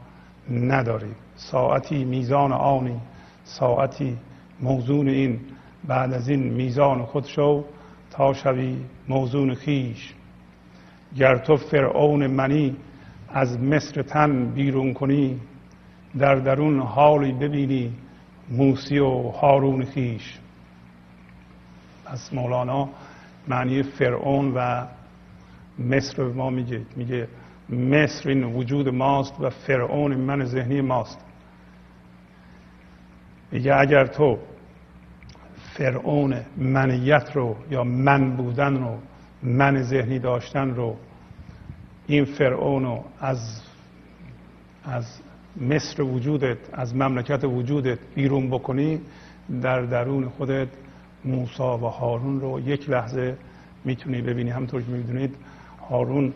نداری. 0.50 1.12
ساعتی 1.36 2.04
میزان 2.04 2.52
آنی 2.52 3.00
ساعتی 3.44 4.16
موزون 4.60 5.08
این 5.08 5.40
بعد 5.84 6.12
از 6.12 6.28
این 6.28 6.42
میزان 6.52 7.02
خود 7.02 7.24
شو. 7.24 7.64
تا 8.10 8.32
شوی 8.32 8.76
موزون 9.08 9.54
خیش. 9.54 10.14
گر 11.16 11.38
تو 11.38 11.56
فرعون 11.56 12.26
منی 12.26 12.76
از 13.28 13.60
مصر 13.60 14.02
تن 14.02 14.44
بیرون 14.44 14.94
کنی. 14.94 15.40
در 16.18 16.34
درون 16.34 16.80
حالی 16.80 17.32
ببینی 17.32 17.92
موسی 18.50 18.98
و 18.98 19.28
هارون 19.28 19.84
خیش. 19.84 20.38
پس 22.04 22.32
مولانا 22.32 22.88
معنی 23.48 23.82
فرعون 23.82 24.54
و 24.54 24.86
مصر 25.78 26.24
به 26.24 26.32
ما 26.32 26.50
میگه. 26.50 26.82
میگه 26.96 27.28
مصر 27.68 28.28
این 28.28 28.44
وجود 28.44 28.88
ماست 28.88 29.40
و 29.40 29.50
فرعون 29.50 30.14
من 30.14 30.44
ذهنی 30.44 30.80
ماست. 30.80 31.18
میگه 33.52 33.74
اگر 33.76 34.06
تو 34.06 34.38
فرعون 35.80 36.36
منیت 36.56 37.30
رو 37.34 37.56
یا 37.70 37.84
من 37.84 38.36
بودن 38.36 38.76
رو 38.76 38.98
من 39.42 39.82
ذهنی 39.82 40.18
داشتن 40.18 40.70
رو 40.70 40.96
این 42.06 42.24
فرعون 42.24 42.82
رو 42.84 43.04
از 43.20 43.62
از 44.84 45.04
مصر 45.60 46.02
وجودت 46.02 46.58
از 46.72 46.96
مملکت 46.96 47.44
وجودت 47.44 47.98
بیرون 48.14 48.50
بکنی 48.50 49.00
در 49.62 49.82
درون 49.82 50.28
خودت 50.28 50.68
موسا 51.24 51.78
و 51.78 51.84
هارون 51.84 52.40
رو 52.40 52.60
یک 52.60 52.90
لحظه 52.90 53.36
می‌تونی 53.84 54.22
ببینی. 54.22 54.50
همطور 54.50 54.82
که 54.82 54.90
می‌دونید 54.90 55.34
هارون 55.90 56.32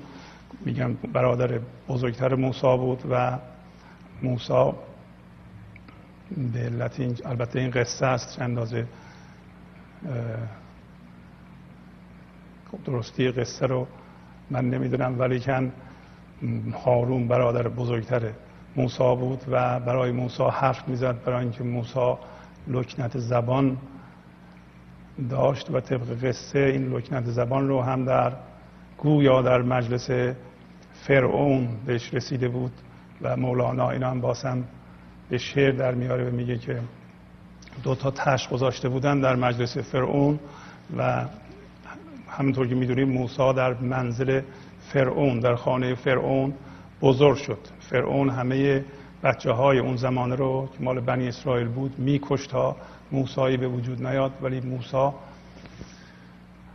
میگن 0.64 0.96
برادر 1.12 1.60
بزرگتر 1.88 2.34
موسا 2.34 2.76
بود 2.76 3.02
و 3.10 3.38
موسا 4.22 4.76
به 6.52 6.58
علت 6.58 7.26
البته 7.26 7.60
این 7.60 7.70
قصه 7.70 8.06
است 8.06 8.42
اندازه 8.42 8.86
درستی 12.84 13.30
قصه 13.30 13.66
رو 13.66 13.86
من 14.50 14.70
نمی‌دونم 14.70 15.20
ولی 15.20 15.40
کن 15.40 15.72
هارون 16.84 17.28
برادر 17.28 17.68
بزرگتر 17.68 18.22
موسا 18.76 19.14
بود 19.14 19.40
و 19.50 19.80
برای 19.80 20.12
موسا 20.12 20.50
حرف 20.50 20.88
می‌زد 20.88 21.24
برای 21.24 21.42
اینکه 21.42 21.64
موسا 21.64 22.18
لکنت 22.68 23.18
زبان 23.18 23.76
داشت 25.30 25.70
و 25.70 25.80
طبق 25.80 26.24
قصه 26.24 26.58
این 26.58 26.92
لکنت 26.92 27.24
زبان 27.24 27.68
رو 27.68 27.82
هم 27.82 28.04
در 28.04 28.32
گویا 28.98 29.42
در 29.42 29.62
مجلس 29.62 30.10
فرعون 30.92 31.68
بهش 31.86 32.14
رسیده 32.14 32.48
بود 32.48 32.72
و 33.22 33.36
مولانا 33.36 33.90
اینا 33.90 34.10
هم 34.10 34.20
باسم 34.20 34.64
به 35.28 35.38
شعر 35.38 35.72
در 35.72 35.94
میاره 35.94 36.30
و 36.30 36.34
میگه 36.34 36.58
که 36.58 36.80
دو 37.82 37.94
تا 37.94 38.10
تش 38.10 38.48
گذاشته 38.48 38.88
بودن 38.88 39.20
در 39.20 39.36
مجلس 39.36 39.78
فرعون 39.78 40.38
و 40.96 41.24
همونطور 42.28 42.68
که 42.68 42.74
می‌دونیم 42.74 43.08
موسی 43.08 43.52
در 43.52 43.74
منزل 43.74 44.40
فرعون 44.92 45.40
در 45.40 45.54
خانه 45.54 45.94
فرعون 45.94 46.54
بزرگ 47.02 47.36
شد. 47.36 47.58
فرعون 47.80 48.30
همه 48.30 48.84
بچه 49.22 49.52
های 49.52 49.78
اون 49.78 49.96
زمان 49.96 50.32
رو 50.32 50.68
که 50.78 50.84
مال 50.84 51.00
بنی 51.00 51.28
اسرائیل 51.28 51.68
بود 51.68 51.98
میکشت 51.98 52.50
تا 52.50 52.76
موسایی 53.12 53.56
به 53.56 53.68
وجود 53.68 54.06
نیاد. 54.06 54.32
ولی 54.42 54.60
موسی 54.60 55.10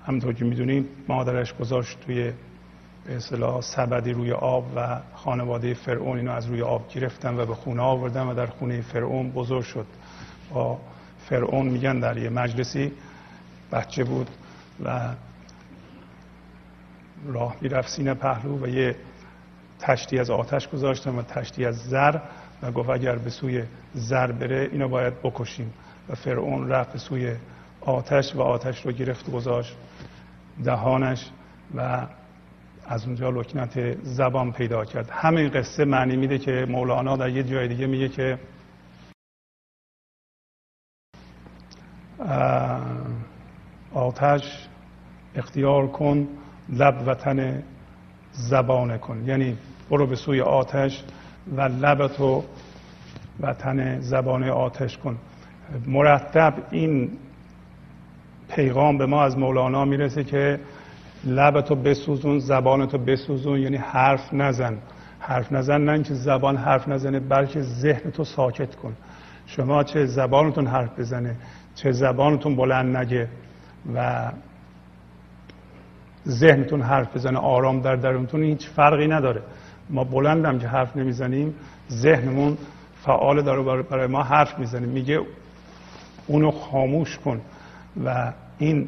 همونطور 0.08 0.34
که 0.34 0.46
می‌دونیم 0.46 0.86
مادرش 1.08 1.54
گذاشت 1.54 1.98
توی 2.06 2.32
به 3.06 3.16
اصطلاح 3.16 3.62
سبدی 3.62 4.12
روی 4.12 4.32
آب 4.32 4.66
و 4.76 5.00
خانواده 5.16 5.74
فرعون 5.74 6.18
اینو 6.18 6.32
از 6.32 6.46
روی 6.46 6.62
آب 6.62 6.88
گرفتن 6.90 7.40
و 7.40 7.46
به 7.46 7.56
خونه 7.56 7.82
آوردن 7.82 8.28
و 8.28 8.34
در 8.34 8.46
خونه 8.46 8.82
فرعون 8.82 9.32
بزرگ 9.32 9.64
شد. 9.64 9.86
با 10.54 10.80
فرعون 11.30 11.68
میگن 11.68 12.00
در 12.00 12.18
یه 12.18 12.30
مجلسی 12.30 12.92
بچه 13.72 14.04
بود 14.04 14.30
و 14.84 15.10
راه 17.26 17.56
می‌رفت 17.62 17.90
سینه 17.90 18.14
پهلو 18.14 18.66
و 18.66 18.68
یه 18.68 18.96
تشتی 19.80 20.20
از 20.20 20.30
آتش 20.30 20.68
گذاشتن 20.68 21.16
و 21.16 21.22
تشتی 21.22 21.66
از 21.66 21.76
زر 21.76 22.20
و 22.62 22.72
گفت 22.72 22.90
اگر 22.90 23.16
به 23.16 23.30
سوی 23.30 23.64
زر 23.94 24.32
بره 24.32 24.70
اینو 24.72 24.88
باید 24.88 25.22
بکشیم. 25.24 25.74
و 26.10 26.16
فرعون 26.16 26.70
رفت 26.70 26.92
به 26.92 27.00
سوی 27.00 27.36
آتش 27.82 28.36
و 28.36 28.42
آتش 28.42 28.86
رو 28.86 28.92
گرفت 28.92 29.30
و 29.30 29.32
گذاشت 29.32 29.76
دهانش 30.64 31.30
و 31.76 32.08
از 32.88 33.06
اونجا 33.06 33.30
لکنت 33.30 34.04
زبان 34.04 34.52
پیدا 34.52 34.86
کرد. 34.86 35.10
همین 35.10 35.50
قصه 35.50 35.86
معنی 35.86 36.16
میده 36.16 36.38
که 36.38 36.66
مولانا 36.70 37.18
در 37.18 37.30
یه 37.30 37.44
جای 37.44 37.68
دیگه 37.68 37.88
میگه 37.88 38.10
که 38.10 38.40
آتش 43.94 44.68
اختیار 45.36 45.88
کن 45.88 46.28
لب 46.70 47.04
وطن 47.08 47.64
زبانه 48.32 48.98
کن. 48.98 49.24
یعنی 49.26 49.58
برو 49.90 50.08
به 50.08 50.16
سوی 50.16 50.42
آتش 50.42 51.04
و 51.56 51.62
لبتو 51.62 52.44
وطن 53.40 54.00
زبانه 54.00 54.52
آتش 54.52 54.98
کن. 54.98 55.18
مرتب 55.88 56.54
این 56.72 57.10
پیغام 58.50 58.98
به 58.98 59.06
ما 59.06 59.24
از 59.24 59.38
مولانا 59.38 59.86
می‌رسه 59.86 60.24
که 60.24 60.60
لبتو 61.24 61.76
بسوزون 61.76 62.40
زبانتو 62.40 62.98
بسوزون 62.98 63.60
یعنی 63.60 63.78
حرف 63.78 64.34
نزن. 64.34 64.78
حرف 65.20 65.52
نزن 65.52 65.82
نه 65.82 65.92
اینکه 65.92 66.14
زبان 66.14 66.58
حرف 66.58 66.88
نزنه 66.88 67.20
بلکه 67.20 67.62
ذهنتو 67.62 68.24
ساکت 68.24 68.76
کن. 68.76 68.94
شما 69.46 69.84
چه 69.84 70.06
زبانتون 70.06 70.68
حرف 70.68 71.00
بزنه 71.00 71.36
چه 71.82 71.92
زبانتون 71.92 72.56
بلند 72.56 72.98
نگه 72.98 73.28
و 73.96 74.32
ذهنتون 76.28 76.82
حرف 76.82 77.16
بزنه 77.16 77.40
آرام 77.40 77.82
در 77.82 77.96
درونتون 77.96 78.44
هیچ 78.44 78.68
فرقی 78.68 79.08
نداره. 79.08 79.42
ما 79.90 80.04
بلندم 80.04 80.60
که 80.60 80.68
حرف 80.68 80.98
نمی‌زنیم 80.98 81.56
ذهنمون 81.92 82.58
فعال 83.02 83.42
داره 83.42 83.82
برای 83.82 84.08
ما 84.08 84.24
حرف 84.24 84.60
می‌زنیم 84.60 84.90
میگه 84.90 85.20
اونو 86.28 86.52
خاموش 86.52 87.18
کن 87.18 87.42
و 88.06 88.32
این 88.58 88.88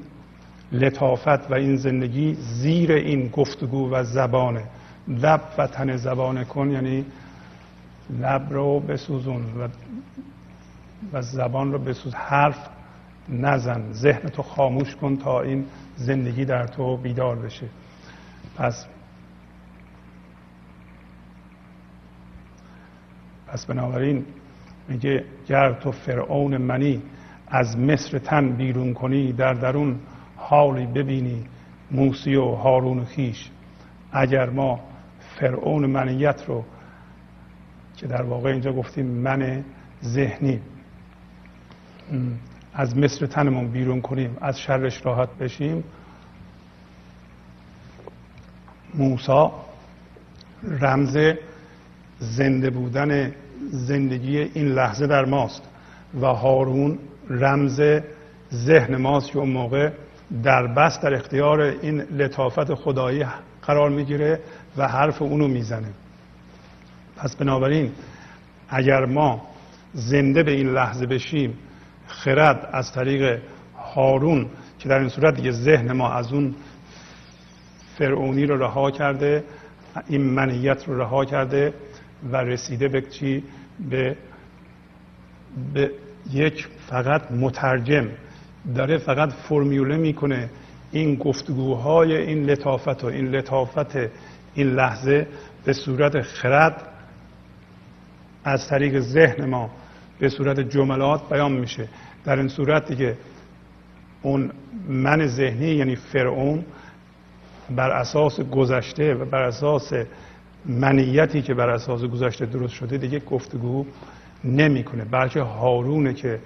لطافت 0.71 1.51
و 1.51 1.53
این 1.53 1.75
زندگی 1.75 2.33
زیر 2.33 2.91
این 2.91 3.27
گفتگو 3.27 3.89
و 3.91 4.03
زبانه. 4.03 4.63
لب 5.07 5.41
و 5.57 5.67
تن 5.67 5.95
زبانه 5.95 6.43
کن 6.43 6.71
یعنی 6.71 7.05
لب 8.19 8.47
رو 8.53 8.79
بسوزون 8.79 9.41
و, 9.41 9.67
و 11.13 11.21
زبان 11.21 11.71
رو 11.71 11.79
بسوز. 11.79 12.15
حرف 12.15 12.57
نزن 13.31 13.91
ذهن 13.91 14.29
تو 14.29 14.41
خاموش 14.41 14.95
کن 14.95 15.17
تا 15.17 15.41
این 15.41 15.65
زندگی 15.95 16.45
در 16.45 16.67
تو 16.67 16.97
بیدار 16.97 17.35
بشه. 17.35 17.67
پس 18.57 18.85
پس 23.47 23.65
بنابراین 23.65 24.25
میگه 24.87 25.25
گر 25.47 25.73
تو 25.73 25.91
فرعون 25.91 26.57
منی 26.57 27.01
از 27.47 27.77
مصر 27.77 28.19
تن 28.19 28.51
بیرون 28.51 28.93
کنی 28.93 29.33
در 29.33 29.53
درون 29.53 29.99
حالی 30.35 30.85
ببینی 30.85 31.45
موسی 31.91 32.35
و 32.35 32.45
هارون 32.45 32.99
و 32.99 33.05
خیش. 33.05 33.49
اگر 34.11 34.49
ما 34.49 34.79
فرعون 35.19 35.85
منیت 35.85 36.43
رو 36.47 36.63
که 37.97 38.07
در 38.07 38.21
واقع 38.21 38.49
اینجا 38.49 38.73
گفتیم 38.73 39.05
من 39.05 39.63
ذهنی. 40.03 40.59
از 42.73 42.97
مصر 42.97 43.25
تنمون 43.25 43.67
بیرون 43.67 44.01
کنیم 44.01 44.37
از 44.41 44.59
شرش 44.59 45.05
راحت 45.05 45.29
بشیم. 45.29 45.83
موسا 48.93 49.51
رمز 50.63 51.17
زنده 52.19 52.69
بودن 52.69 53.31
زندگی 53.71 54.37
این 54.37 54.67
لحظه 54.67 55.07
در 55.07 55.25
ماست 55.25 55.61
و 56.21 56.25
هارون 56.25 56.99
رمز 57.29 57.81
ذهن 58.53 58.95
ماست 58.95 59.31
که 59.31 59.39
اون 59.39 59.49
موقع 59.49 59.91
در 60.43 60.67
بس 60.67 60.99
در 60.99 61.13
اختیار 61.13 61.61
این 61.61 62.01
لطافت 62.01 62.73
خدایی 62.73 63.25
قرار 63.61 63.89
می‌گیره 63.89 64.39
و 64.77 64.87
حرف 64.87 65.21
اونو 65.21 65.47
می‌زنه. 65.47 65.89
پس 67.17 67.35
بنابراین 67.35 67.91
اگر 68.69 69.05
ما 69.05 69.41
زنده 69.93 70.43
به 70.43 70.51
این 70.51 70.73
لحظه 70.73 71.05
بشیم 71.05 71.57
خرد 72.11 72.69
از 72.73 72.91
طریق 72.91 73.39
هارون 73.95 74.47
که 74.79 74.89
در 74.89 74.99
این 74.99 75.09
صورت 75.09 75.35
دیگه 75.35 75.51
ذهن 75.51 75.91
ما 75.91 76.11
از 76.13 76.33
اون 76.33 76.55
فرعونی 77.97 78.45
رو 78.45 78.57
رها 78.57 78.91
کرده 78.91 79.43
این 80.07 80.21
منیت 80.21 80.87
رو 80.87 81.01
رها 81.01 81.25
کرده 81.25 81.73
و 82.31 82.37
رسیده 82.37 82.87
به 82.87 83.01
چی؟ 83.01 83.43
به, 83.89 84.15
به 85.73 85.91
یک 86.31 86.67
فقط 86.89 87.31
مترجم. 87.31 88.07
داره 88.75 88.97
فقط 88.97 89.31
فرمیوله 89.31 89.97
می‌کنه 89.97 90.49
این 90.91 91.15
گفتگوهای 91.15 92.17
این 92.17 92.45
لطافت 92.45 93.03
و 93.03 93.07
این 93.07 93.27
لطافت 93.27 93.95
این 94.53 94.67
لحظه 94.67 95.27
به 95.65 95.73
صورت 95.73 96.21
خرد 96.21 96.87
از 98.43 98.67
طریق 98.67 98.99
ذهن 98.99 99.45
ما. 99.45 99.69
به 100.21 100.29
صورت 100.29 100.59
جملات 100.59 101.29
بیان 101.29 101.51
میشه. 101.51 101.87
در 102.25 102.37
این 102.37 102.47
صورت 102.47 102.87
دیگه 102.87 103.17
اون 104.21 104.51
من 104.89 105.27
ذهنی 105.27 105.67
یعنی 105.67 105.95
فرعون 105.95 106.65
بر 107.75 107.91
اساس 107.91 108.39
گذشته 108.39 109.13
و 109.13 109.25
بر 109.25 109.43
اساس 109.43 109.93
منیتی 110.65 111.41
که 111.41 111.53
بر 111.53 111.69
اساس 111.69 112.03
گذشته 112.03 112.45
درست 112.45 112.73
شده 112.73 112.97
دیگه 112.97 113.19
گفتگو 113.19 113.85
نمی‌کنه. 114.43 115.05
بلکه 115.05 115.41
هارونه 115.41 116.13
که 116.13 116.39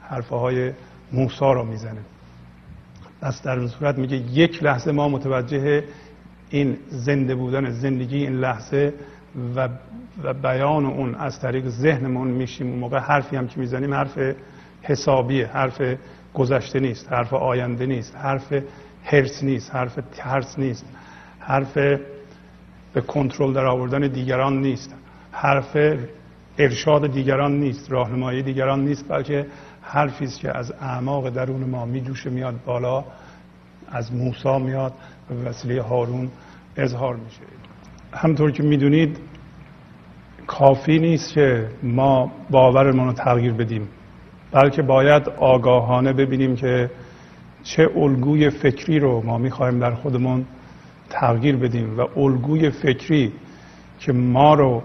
حرفه 0.00 0.36
های 0.36 0.72
موسا 1.12 1.52
رو 1.52 1.64
می‌زنه. 1.64 2.00
پس 3.20 3.42
در 3.42 3.58
این 3.58 3.68
صورت 3.68 3.98
میگه 3.98 4.16
یک 4.16 4.62
لحظه 4.62 4.92
ما 4.92 5.08
متوجه 5.08 5.84
این 6.50 6.76
زنده 6.88 7.34
بودن 7.34 7.70
زندگی 7.70 8.16
این 8.16 8.40
لحظه 8.40 8.94
و, 9.56 9.68
و 10.22 10.34
بیان 10.34 10.86
اون 10.86 11.14
از 11.14 11.40
طریق 11.40 11.68
ذهنمون 11.68 12.28
میشیم. 12.28 12.70
اون 12.70 12.78
موقع 12.78 12.98
حرفی 12.98 13.36
هم 13.36 13.48
که 13.48 13.60
می‌زنیم 13.60 13.94
حرف 13.94 14.18
حسابیه 14.82 15.46
حرف 15.46 15.82
گذشته 16.34 16.80
نیست 16.80 17.12
حرف 17.12 17.32
آینده 17.32 17.86
نیست 17.86 18.16
حرف 18.16 18.54
هرس 19.04 19.44
نیست 19.44 19.74
حرف 19.74 19.98
ترس 20.12 20.58
نیست 20.58 20.84
حرف 21.38 21.74
به 22.92 23.00
کنترل 23.06 23.52
در 23.52 23.66
آوردن 23.66 24.00
دیگران 24.08 24.60
نیست 24.60 24.94
حرف 25.32 25.76
ارشاد 26.58 27.12
دیگران 27.12 27.60
نیست 27.60 27.92
راهنمایی 27.92 28.42
دیگران 28.42 28.84
نیست 28.84 29.08
بلکه 29.08 29.46
حرفی 29.82 30.24
است 30.24 30.40
که 30.40 30.58
از 30.58 30.72
اعماق 30.72 31.30
درون 31.30 31.64
ما 31.64 31.84
میجوشه 31.84 32.30
میاد 32.30 32.54
بالا 32.64 33.04
از 33.88 34.14
موسی 34.14 34.58
میاد 34.58 34.92
و 35.30 35.48
وسیله 35.48 35.82
هارون 35.82 36.30
اظهار 36.76 37.16
میشه. 37.16 37.40
همطور 38.12 38.50
که 38.50 38.62
می‌دونید 38.62 39.18
کافی 40.46 40.98
نیست 40.98 41.32
که 41.32 41.68
ما 41.82 42.32
باورمون 42.50 43.06
رو 43.06 43.12
تغییر 43.12 43.52
بدیم 43.52 43.88
بلکه 44.52 44.82
باید 44.82 45.28
آگاهانه 45.28 46.12
ببینیم 46.12 46.56
که 46.56 46.90
چه 47.62 47.90
الگوی 47.96 48.50
فکری 48.50 48.98
رو 48.98 49.22
ما 49.26 49.38
می‌خوایم 49.38 49.78
در 49.78 49.94
خودمون 49.94 50.44
تغییر 51.10 51.56
بدیم 51.56 51.98
و 51.98 52.20
الگوی 52.20 52.70
فکری 52.70 53.32
که 53.98 54.12
ما 54.12 54.54
رو 54.54 54.82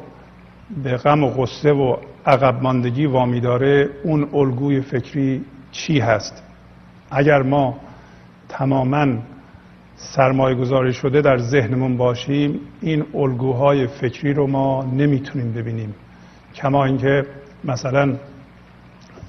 به 0.83 0.97
غم 0.97 1.23
و 1.23 1.29
غصه 1.29 1.71
و 1.71 1.97
عقب 2.25 2.63
ماندگی 2.63 3.05
وامی 3.05 3.39
داره 3.39 3.89
اون 4.03 4.29
الگوی 4.33 4.81
فکری 4.81 5.45
چی 5.71 5.99
هست؟ 5.99 6.43
اگر 7.11 7.41
ما 7.41 7.79
تماما 8.49 9.07
سرمایه 10.03 10.55
گذاری 10.55 10.93
شده 10.93 11.21
در 11.21 11.37
ذهنمون 11.37 11.97
باشیم 11.97 12.59
این 12.81 13.05
الگوهای 13.13 13.87
فکری 13.87 14.33
رو 14.33 14.47
ما 14.47 14.83
نمی‌تونیم 14.83 15.53
ببینیم. 15.53 15.95
کما 16.55 16.85
اینکه 16.85 17.25
مثلا 17.63 18.15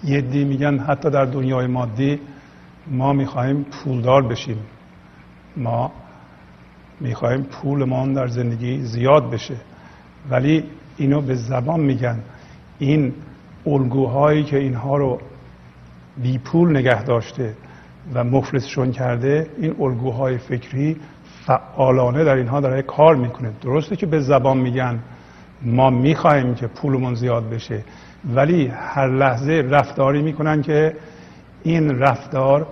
یه 0.05 0.21
دی 0.21 0.45
میگن 0.45 0.79
حتی 0.79 1.11
در 1.11 1.25
دنیای 1.25 1.67
مادی 1.67 2.21
ما 2.87 3.13
می‌خواهیم 3.13 3.63
پولدار 3.65 4.23
بشیم. 4.23 4.59
ما 5.57 5.93
می‌خواهیم 7.01 7.43
پولمان 7.43 8.13
در 8.13 8.27
زندگی 8.27 8.81
زیاد 8.81 9.31
بشه. 9.31 9.57
ولی 10.31 10.65
اینو 10.97 11.21
به 11.21 11.35
زبان 11.35 11.81
میگن. 11.81 12.19
این 12.79 13.13
الگوهایی 13.67 14.45
که 14.45 14.59
اینها 14.59 14.97
رو 14.97 15.19
بی 16.23 16.39
پول 16.39 16.77
نگه 16.77 17.03
داشته 17.05 17.55
و 18.15 18.25
مفلسشون 18.25 18.93
کرده 18.93 19.47
این 19.59 19.75
الگوهای 19.81 20.39
فکری 20.39 20.97
فعالانه 21.47 22.25
در 22.25 22.35
اینها 22.35 22.61
داره 22.61 22.83
کار 22.83 23.17
می‌کنه. 23.17 23.51
درسته 23.63 23.97
که 23.97 24.07
به 24.07 24.21
زبان 24.21 24.59
میگن 24.59 24.99
ما 25.63 25.91
می‌خواهیم 25.91 26.55
که 26.55 26.67
پولمون 26.67 27.15
زیاد 27.15 27.51
بشه 27.51 27.85
ولی 28.35 28.67
هر 28.67 29.09
لحظه 29.09 29.69
رفتاری 29.71 30.23
می‌کنن 30.23 30.63
که 30.63 30.97
این 31.63 31.99
رفتار 31.99 32.67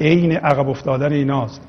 عین 0.00 0.32
عقب 0.32 0.68
افتادن 0.68 1.12
ایناست. 1.12 1.60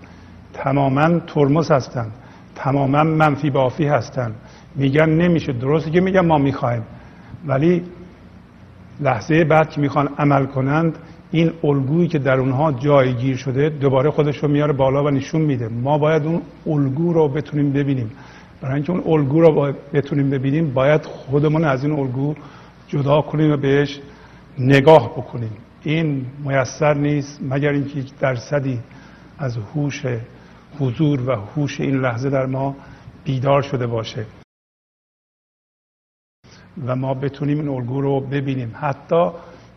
تماما 0.53 1.19
ترمز 1.19 1.71
هستن 1.71 2.07
تماما 2.55 3.03
منفی 3.03 3.49
بافی 3.49 3.87
هستن. 3.87 4.31
میگن 4.75 5.09
نمیشه. 5.09 5.53
درسته 5.53 5.91
که 5.91 6.01
میگن 6.01 6.25
ما 6.25 6.37
می‌خوایم 6.37 6.83
ولی 7.47 7.83
لحظه 8.99 9.43
بعد 9.43 9.69
که 9.69 9.81
می‌خوان 9.81 10.09
عمل 10.17 10.45
کنند 10.45 10.97
این 11.35 11.51
الگویی 11.63 12.07
که 12.07 12.19
در 12.19 12.39
اونها 12.39 12.71
جایگیر 12.71 13.37
شده 13.37 13.69
دوباره 13.69 14.11
خودش 14.11 14.37
رو 14.37 14.47
میاره 14.47 14.73
بالا 14.73 15.03
و 15.03 15.09
نشون 15.09 15.41
میده. 15.41 15.67
ما 15.67 15.97
باید 15.97 16.25
اون 16.25 16.41
الگو 16.67 17.13
رو 17.13 17.27
بتونیم 17.27 17.73
ببینیم. 17.73 18.11
برای 18.61 18.75
اینکه 18.75 18.91
اون 18.91 19.03
الگو 19.05 19.41
رو 19.41 19.73
بتونیم 19.93 20.29
ببینیم 20.29 20.73
باید 20.73 21.05
خودمون 21.05 21.63
از 21.63 21.83
این 21.83 21.99
الگو 21.99 22.35
جدا 22.87 23.21
کنیم 23.21 23.51
و 23.51 23.57
بهش 23.57 23.99
نگاه 24.59 25.09
بکنیم. 25.09 25.51
این 25.83 26.25
میسر 26.45 26.93
نیست 26.93 27.39
مگر 27.49 27.69
اینکه 27.69 28.03
درصدی 28.19 28.79
از 29.37 29.57
هوش 29.57 30.05
حضور 30.79 31.29
و 31.29 31.35
هوش 31.35 31.81
این 31.81 31.95
لحظه 31.95 32.29
در 32.29 32.45
ما 32.45 32.75
بیدار 33.23 33.61
شده 33.61 33.87
باشه 33.87 34.25
و 36.85 36.95
ما 36.95 37.13
بتونیم 37.13 37.59
این 37.59 37.69
الگو 37.69 38.01
رو 38.01 38.19
ببینیم. 38.19 38.75
حتی 38.79 39.29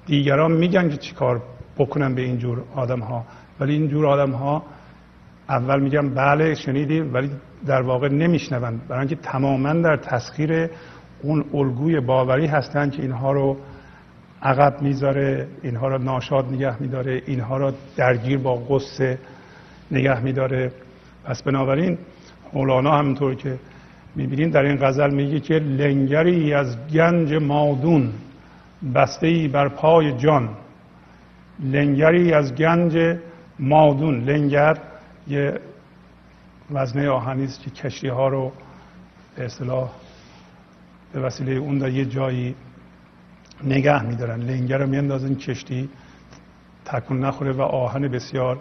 دیگران 0.09 0.53
میگن 0.53 0.89
که 0.89 0.97
چیکار 0.97 1.43
بکنن 1.79 2.15
به 2.15 2.23
اینجور 2.23 2.63
آدم 2.75 3.01
ها 3.01 3.25
ولی 3.61 3.73
اینجور 3.73 4.07
آدم 4.07 4.31
ها 4.31 4.63
اول 5.49 5.81
میگن 5.81 6.09
بله 6.15 6.55
شنیدیم 6.55 7.15
ولی 7.15 7.31
در 7.67 7.83
واقع 7.83 8.09
نمیشنون. 8.09 8.81
برای 8.89 9.01
اینکه 9.01 9.17
تماما 9.17 9.73
در 9.73 9.97
تسخیر 9.97 10.71
اون 11.23 11.45
الگوی 11.55 12.01
باوری 12.01 12.47
هستند 12.47 12.93
که 12.93 13.03
اینها 13.03 13.33
رو 13.33 13.57
عقب 14.43 14.83
می‌ذاره 14.83 15.49
اینها 15.63 15.89
رو 15.89 15.99
ناشاد 15.99 16.53
نگه 16.53 16.83
میداره 16.83 17.23
اینها 17.27 17.57
رو 17.57 17.73
درگیر 17.97 18.39
با 18.39 18.57
قصه 18.57 19.19
نگه 19.91 20.21
میداره. 20.21 20.73
پس 21.25 21.43
بنابراین 21.43 21.99
مولانا 22.53 22.99
همینطور 22.99 23.35
که 23.35 23.59
می‌بینیم 24.17 24.51
در 24.51 24.63
این 24.63 24.77
غزل 24.77 25.15
میگه 25.15 25.41
که 25.41 25.55
لنگری 25.55 26.55
از 26.55 26.77
گنج 26.93 27.35
مادون 27.35 28.13
بسته 28.95 29.49
بر 29.49 29.69
پای 29.69 30.13
جان. 30.13 30.49
لنگری 31.61 32.33
از 32.33 32.55
گنج 32.55 33.19
مادون. 33.59 34.25
لنگر 34.25 34.79
یه 35.29 35.61
وزنه 36.71 37.09
آهنی 37.09 37.45
است 37.45 37.63
که 37.63 37.71
کشتی 37.71 38.09
ها 38.09 38.29
رو 38.29 38.53
به 39.37 39.45
اصطلاح 39.45 39.91
به 41.13 41.21
وسیله 41.21 41.53
اون 41.53 41.79
در 41.79 41.89
یه 41.89 42.05
جایی 42.05 42.55
نگه 43.65 44.03
میدارن. 44.03 44.41
لنگر 44.41 44.79
رو 44.79 44.87
میاندازن 44.87 45.35
کشتی 45.35 45.89
تکون 46.85 47.25
نخوره 47.25 47.53
و 47.53 47.63
آهن 47.63 48.09
بسیار 48.09 48.61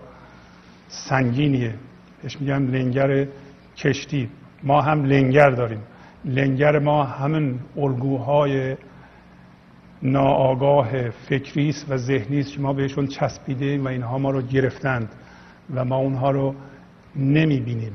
سنگینیه. 0.88 1.74
بهش 2.24 2.42
میگن 2.42 2.64
لنگر 2.64 3.28
کشتی. 3.78 4.30
ما 4.64 4.82
هم 4.82 5.06
لنگر 5.06 5.50
داریم. 5.50 5.82
لنگر 6.26 6.80
ما 6.80 7.04
همین 7.04 7.60
الگوهای 7.78 8.76
ناآگاه 10.02 11.10
فکری 11.10 11.70
است 11.70 11.86
و 11.90 11.98
ذهنی 11.98 12.40
است 12.40 12.52
که 12.52 12.60
ما 12.62 12.74
بهشون 12.74 13.08
چسبیده 13.08 13.80
و 13.80 13.88
اینها 13.88 14.18
ما 14.18 14.32
رو 14.32 14.42
گرفتند 14.42 15.10
و 15.76 15.86
ما 15.86 15.98
اونها 15.98 16.32
رو 16.32 16.56
نمی 17.16 17.60
بینیم 17.60 17.94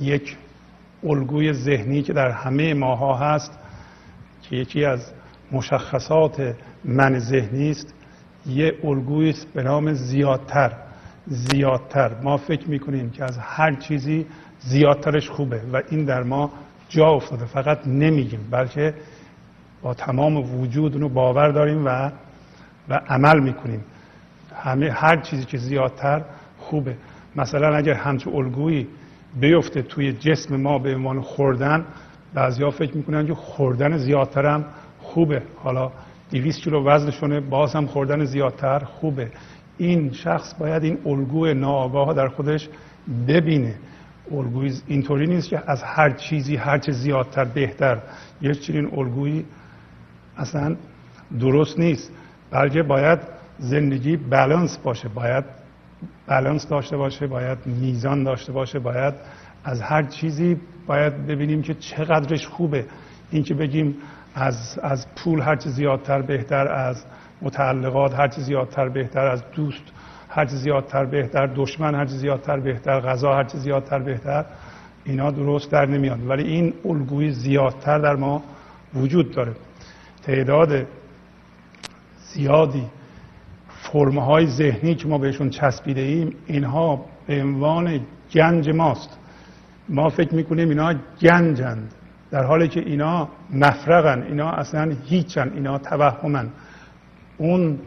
یک 0.00 0.36
الگوی 1.04 1.52
ذهنی 1.52 2.02
که 2.02 2.12
در 2.12 2.30
همه 2.30 2.74
ماها 2.74 3.16
هست 3.16 3.58
که 4.42 4.56
یکی 4.56 4.84
از 4.84 5.12
مشخصات 5.52 6.54
من 6.84 7.18
ذهنی 7.18 7.70
است 7.70 7.94
یه 8.46 8.74
الگوی 8.84 9.30
است 9.30 9.46
به 9.54 9.62
نام 9.62 9.92
زیادتر 9.92 10.72
زیادتر. 11.26 12.20
ما 12.22 12.36
فکر 12.36 12.68
می‌کنیم 12.68 13.10
که 13.10 13.24
از 13.24 13.38
هر 13.38 13.74
چیزی 13.74 14.26
زیادترش 14.60 15.30
خوبه 15.30 15.60
و 15.72 15.82
این 15.90 16.04
در 16.04 16.22
ما 16.22 16.52
جا 16.88 17.06
افتاده. 17.06 17.44
فقط 17.44 17.86
نمیگیم 17.86 18.48
بلکه 18.50 18.94
با 19.82 19.94
تمام 19.94 20.60
وجود 20.60 20.92
اونو 20.92 21.08
باور 21.08 21.48
داریم 21.48 21.86
و 21.86 22.10
و 22.88 23.00
عمل 23.08 23.40
می‌کنیم. 23.40 23.84
همه 24.54 24.90
هر 24.90 25.16
چیزی 25.16 25.44
که 25.44 25.58
زیادتر 25.58 26.22
خوبه. 26.58 26.96
مثلا 27.36 27.76
اگر 27.76 27.94
همچون 27.94 28.34
الگویی 28.34 28.86
بیفته 29.40 29.82
توی 29.82 30.12
جسم 30.12 30.56
ما 30.56 30.78
به 30.78 30.94
عنوان 30.94 31.20
خوردن 31.20 31.84
بعضیا 32.34 32.70
فکر 32.70 32.96
می‌کنن 32.96 33.26
که 33.26 33.34
خوردن 33.34 33.96
زیادتر 33.96 34.46
هم 34.46 34.64
خوبه. 35.00 35.42
حالا 35.56 35.90
200 36.30 36.60
کیلو 36.62 36.84
وزنشونه 36.84 37.40
باز 37.40 37.74
هم 37.74 37.86
خوردن 37.86 38.24
زیادتر 38.24 38.78
خوبه. 38.78 39.30
این 39.78 40.12
شخص 40.12 40.54
باید 40.54 40.84
این 40.84 40.98
الگوی 41.06 41.54
ناآگاه 41.54 42.14
در 42.14 42.28
خودش 42.28 42.68
ببینه. 43.28 43.74
الگوی 44.32 44.72
اینطوری 44.86 45.26
نیست 45.26 45.48
که 45.48 45.62
از 45.66 45.82
هر 45.82 46.10
چیزی 46.10 46.56
هر 46.56 46.78
چه 46.78 46.92
زیادتر 46.92 47.44
بهتر 47.44 47.98
یه 48.42 48.54
چنین 48.54 48.98
الگویی 48.98 49.44
اصلا 50.36 50.76
درست 51.40 51.78
نیست. 51.78 52.10
بلکه 52.50 52.82
باید 52.82 53.18
زندگی 53.58 54.16
بالانس 54.16 54.78
باشه 54.78 55.08
باید 55.08 55.44
بالانس 56.28 56.68
داشته 56.68 56.96
باشه 56.96 57.26
باید 57.26 57.58
میزان 57.66 58.24
داشته 58.24 58.52
باشه 58.52 58.78
باید 58.78 59.14
از 59.64 59.80
هر 59.80 60.02
چیزی 60.02 60.60
باید 60.86 61.26
ببینیم 61.26 61.62
که 61.62 61.74
چقدرش 61.74 62.46
خوبه. 62.46 62.84
این 63.30 63.42
که 63.42 63.54
بگیم 63.54 63.96
از, 64.34 64.78
از 64.82 65.06
پول 65.16 65.40
هر 65.40 65.56
چیز 65.56 65.72
زیادتر 65.72 66.22
بهتر 66.22 66.68
از 66.68 67.04
متعلقات 67.42 68.14
هر 68.14 68.28
چیز 68.28 68.44
زیادتر 68.44 68.88
بهتر 68.88 69.26
از 69.26 69.42
دوست 69.52 69.82
هر 70.28 70.44
چیز 70.44 70.58
زیادتر 70.58 71.04
بهتر 71.04 71.46
دشمن 71.46 71.94
هر 71.94 72.06
چیز 72.06 72.18
زیادتر 72.18 72.60
بهتر 72.60 73.00
غذا 73.00 73.34
هر 73.34 73.44
چیز 73.44 73.60
زیادتر 73.60 73.98
بهتر 73.98 74.44
اینا 75.04 75.30
درست 75.30 75.70
در 75.70 75.86
نمیاد. 75.86 76.28
ولی 76.28 76.42
این 76.42 76.74
الگوی 76.84 77.30
زیادتر 77.30 77.98
در 77.98 78.16
ما 78.16 78.42
وجود 78.94 79.30
داره. 79.30 79.52
تعداد 80.26 80.86
زیادی 82.32 82.86
فرمه 83.68 84.24
های 84.24 84.46
ذهنی 84.46 84.94
که 84.94 85.08
ما 85.08 85.18
بهشون 85.18 85.50
چسبیده 85.50 86.00
ایم 86.00 86.34
اینها 86.46 87.04
به 87.26 87.42
عنوان 87.42 88.00
گنج 88.32 88.70
ماست. 88.70 89.18
ما 89.88 90.08
فکر 90.08 90.34
می‌کنیم 90.34 90.68
اینا 90.68 90.94
گنجند 91.20 91.94
در 92.30 92.44
حالی 92.44 92.68
که 92.68 92.80
اینا 92.80 93.28
مفرغن 93.50 94.22
اینا 94.22 94.50
اصلا 94.50 94.92
هیچن 95.04 95.52
اینا 95.54 95.78
توهمن. 95.78 96.48
اون 97.38 97.78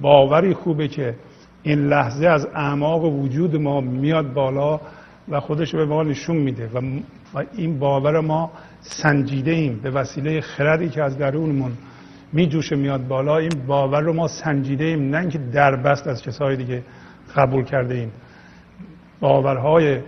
باوری 0.00 0.54
خوبه 0.54 0.88
که 0.88 1.14
این 1.62 1.88
لحظه 1.88 2.26
از 2.26 2.46
اعماق 2.54 3.04
وجود 3.04 3.56
ما 3.56 3.80
میاد 3.80 4.32
بالا 4.32 4.80
و 5.28 5.40
خودش 5.40 5.74
به 5.74 5.84
ما 5.84 6.02
نشون 6.02 6.36
میده 6.36 6.70
و 6.74 6.80
این 7.52 7.78
باور 7.78 8.20
ما 8.20 8.50
سنجیده 8.80 9.50
ایم 9.50 9.80
به 9.82 9.90
وسیله 9.90 10.40
خردی 10.40 10.88
که 10.88 11.02
از 11.02 11.18
درونمون 11.18 11.72
میجوشه 12.32 12.76
میاد 12.76 13.08
بالا. 13.08 13.38
این 13.38 13.52
باور 13.66 14.00
رو 14.00 14.12
ما 14.12 14.28
سنجیده 14.28 14.84
ایم 14.84 15.10
نه 15.10 15.18
اینکه 15.18 15.38
دربست 15.38 16.06
از 16.06 16.22
کسای 16.22 16.56
دیگه 16.56 16.82
قبول 17.36 17.64
کرده 17.64 17.94
ایم 17.94 18.12
باورهای 19.20 20.00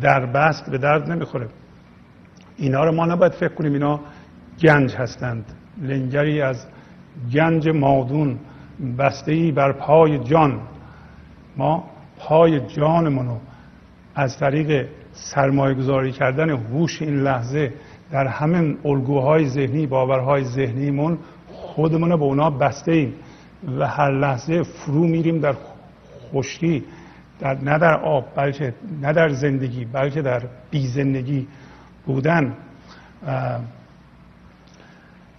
دربست 0.00 0.70
به 0.70 0.78
درد 0.78 1.10
نمی‌خوره. 1.10 1.48
اینا 2.56 2.84
رو 2.84 2.92
ما 2.92 3.06
نباید 3.06 3.32
فکر 3.32 3.54
کنیم 3.54 3.72
اینا 3.72 4.00
گنج 4.62 4.94
هستند. 4.94 5.44
لنگری 5.82 6.40
از 6.40 6.66
گنج 7.32 7.68
مادون 7.68 8.38
بسته 8.98 9.32
ای 9.32 9.52
بر 9.52 9.72
پای 9.72 10.18
جان. 10.18 10.60
ما 11.56 11.90
پای 12.18 12.60
جانمونو 12.60 13.38
از 14.14 14.38
طریق 14.38 14.88
سرمایه 15.20 15.74
گذاری 15.74 16.12
کردن 16.12 16.50
هوش 16.50 17.02
این 17.02 17.20
لحظه 17.20 17.72
در 18.10 18.26
همین 18.26 18.78
الگوهای 18.84 19.48
ذهنی 19.48 19.86
باورهای 19.86 20.44
ذهنیمون 20.44 21.18
خودمون 21.52 22.16
به 22.16 22.22
اونا 22.22 22.50
بسته 22.50 22.92
ایم 22.92 23.14
و 23.78 23.86
هر 23.86 24.10
لحظه 24.10 24.62
فرو 24.62 25.06
میریم 25.06 25.38
در 25.38 25.54
خشکی 26.32 26.84
در 27.40 27.54
نه 27.54 27.78
در 27.78 28.00
آب 28.00 28.24
بلکه 28.36 28.74
نه 29.02 29.12
در 29.12 29.28
زندگی 29.28 29.84
بلکه 29.84 30.22
در 30.22 30.42
بی 30.70 30.86
زندگی 30.86 31.46
بودن 32.06 32.56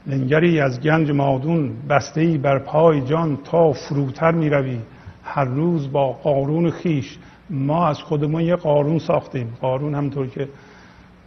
لنگری 0.08 0.60
از 0.60 0.82
گنج 0.82 1.12
مادون 1.12 1.72
بسته 1.90 2.22
ای 2.22 2.38
بر 2.38 2.60
پای 2.60 3.02
جان 3.02 3.38
تا 3.44 3.74
فروتر 3.74 4.32
می 4.32 4.50
روی 4.50 4.80
هر 5.24 5.46
روز 5.46 5.92
با 5.92 6.12
قارون 6.12 6.72
خیش 6.72 7.18
ما 7.50 7.88
از 7.88 8.02
خودمون 8.02 8.42
یه 8.42 8.56
قارون 8.56 9.00
ساختیم. 9.00 9.54
قارون 9.62 9.96
همطور 9.96 10.28
که 10.28 10.50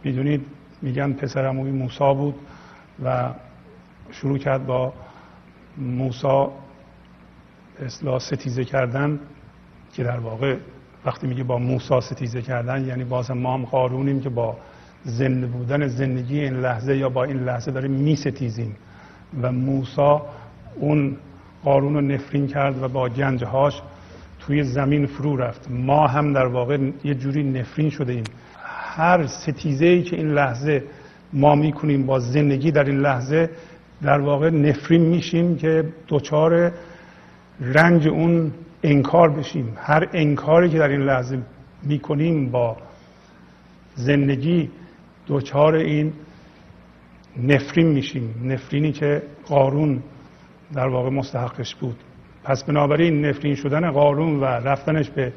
می‌دونید 0.03 0.45
میگن 0.81 1.13
پسر 1.13 1.51
موسا 1.51 2.13
بود 2.13 2.35
و 3.03 3.29
شروع 4.11 4.37
کرد 4.37 4.65
با 4.65 4.93
موسا 5.77 6.51
اصلاح 7.79 8.19
ستیزه 8.19 8.65
کردن 8.65 9.19
که 9.93 10.03
در 10.03 10.19
واقع 10.19 10.57
وقتی 11.05 11.27
میگه 11.27 11.43
با 11.43 11.57
موسا 11.57 12.01
ستیزه 12.01 12.41
کردن 12.41 12.87
یعنی 12.87 13.03
باز 13.03 13.31
ما 13.31 13.53
هم 13.53 13.65
قارونیم 13.65 14.21
که 14.21 14.29
با 14.29 14.57
زنده 15.03 15.47
بودن 15.47 15.87
زندگی 15.87 16.39
این 16.39 16.53
لحظه 16.53 16.97
یا 16.97 17.09
با 17.09 17.23
این 17.23 17.37
لحظه 17.37 17.71
داریم 17.71 17.91
میستیزیم. 17.91 18.75
و 19.41 19.51
موسا 19.51 20.25
اون 20.75 21.17
قارون 21.63 21.93
رو 21.93 22.01
نفرین 22.01 22.47
کرد 22.47 22.83
و 22.83 22.87
با 22.87 23.09
گنجهاش 23.09 23.81
توی 24.47 24.63
زمین 24.63 25.05
فرو 25.05 25.37
رفت. 25.37 25.67
ما 25.71 26.07
هم 26.07 26.33
در 26.33 26.45
واقع 26.45 26.77
یه 27.03 27.13
جوری 27.13 27.43
نفرین 27.43 27.89
شده 27.89 28.13
ایم 28.13 28.23
هر 28.95 29.27
ستیزه 29.27 29.85
ای 29.85 30.03
که 30.03 30.15
این 30.15 30.33
لحظه 30.33 30.83
ما 31.33 31.55
می‌کنیم 31.55 32.05
با 32.05 32.19
زندگی 32.19 32.71
در 32.71 32.83
این 32.83 32.99
لحظه 32.99 33.49
در 34.01 34.19
واقع 34.19 34.49
نفرین 34.49 35.01
میشیم 35.01 35.57
که 35.57 35.83
دچار 36.07 36.71
رنج 37.61 38.07
اون 38.07 38.51
انکار 38.83 39.29
بشیم. 39.29 39.77
هر 39.77 40.09
انکاری 40.13 40.69
که 40.69 40.77
در 40.77 40.87
این 40.87 41.01
لحظه 41.01 41.39
می‌کنیم 41.83 42.51
با 42.51 42.77
زندگی 43.95 44.69
دوچار 45.27 45.75
این 45.75 46.13
نفرین 47.43 47.87
میشیم. 47.87 48.35
نفرینی 48.43 48.91
که 48.91 49.21
قارون 49.47 50.03
در 50.73 50.87
واقع 50.87 51.09
مستحقش 51.09 51.75
بود. 51.75 51.95
پس 52.43 52.63
بنابراین 52.63 53.25
نفرین 53.25 53.55
شدن 53.55 53.91
قارون 53.91 54.39
و 54.39 54.45
رفتنش 54.45 55.09
به 55.09 55.33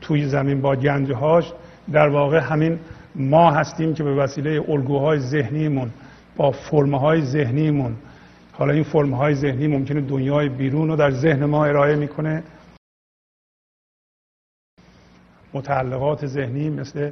توی 0.00 0.26
زمین 0.26 0.60
با 0.60 0.76
گنجهاش 0.76 1.52
در 1.92 2.08
واقع 2.08 2.38
همین 2.38 2.78
ما 3.14 3.50
هستیم 3.50 3.94
که 3.94 4.02
به 4.02 4.14
وسیله 4.14 4.64
الگوهای 4.68 5.18
ذهنیمون 5.18 5.90
با 6.36 6.50
فرمه 6.50 6.98
های 6.98 7.22
ذهنیمون 7.22 7.96
حالا 8.52 8.72
این 8.72 8.82
فرمه 8.82 9.16
های 9.16 9.34
ذهنی 9.34 9.66
ممکنه 9.66 10.00
دنیای 10.00 10.48
بیرون 10.48 10.88
رو 10.88 10.96
در 10.96 11.10
ذهن 11.10 11.44
ما 11.44 11.64
ارائه 11.64 11.96
می‌کنه. 11.96 12.42
متعلقات 15.54 16.26
ذهنی 16.26 16.70
مثل 16.70 17.10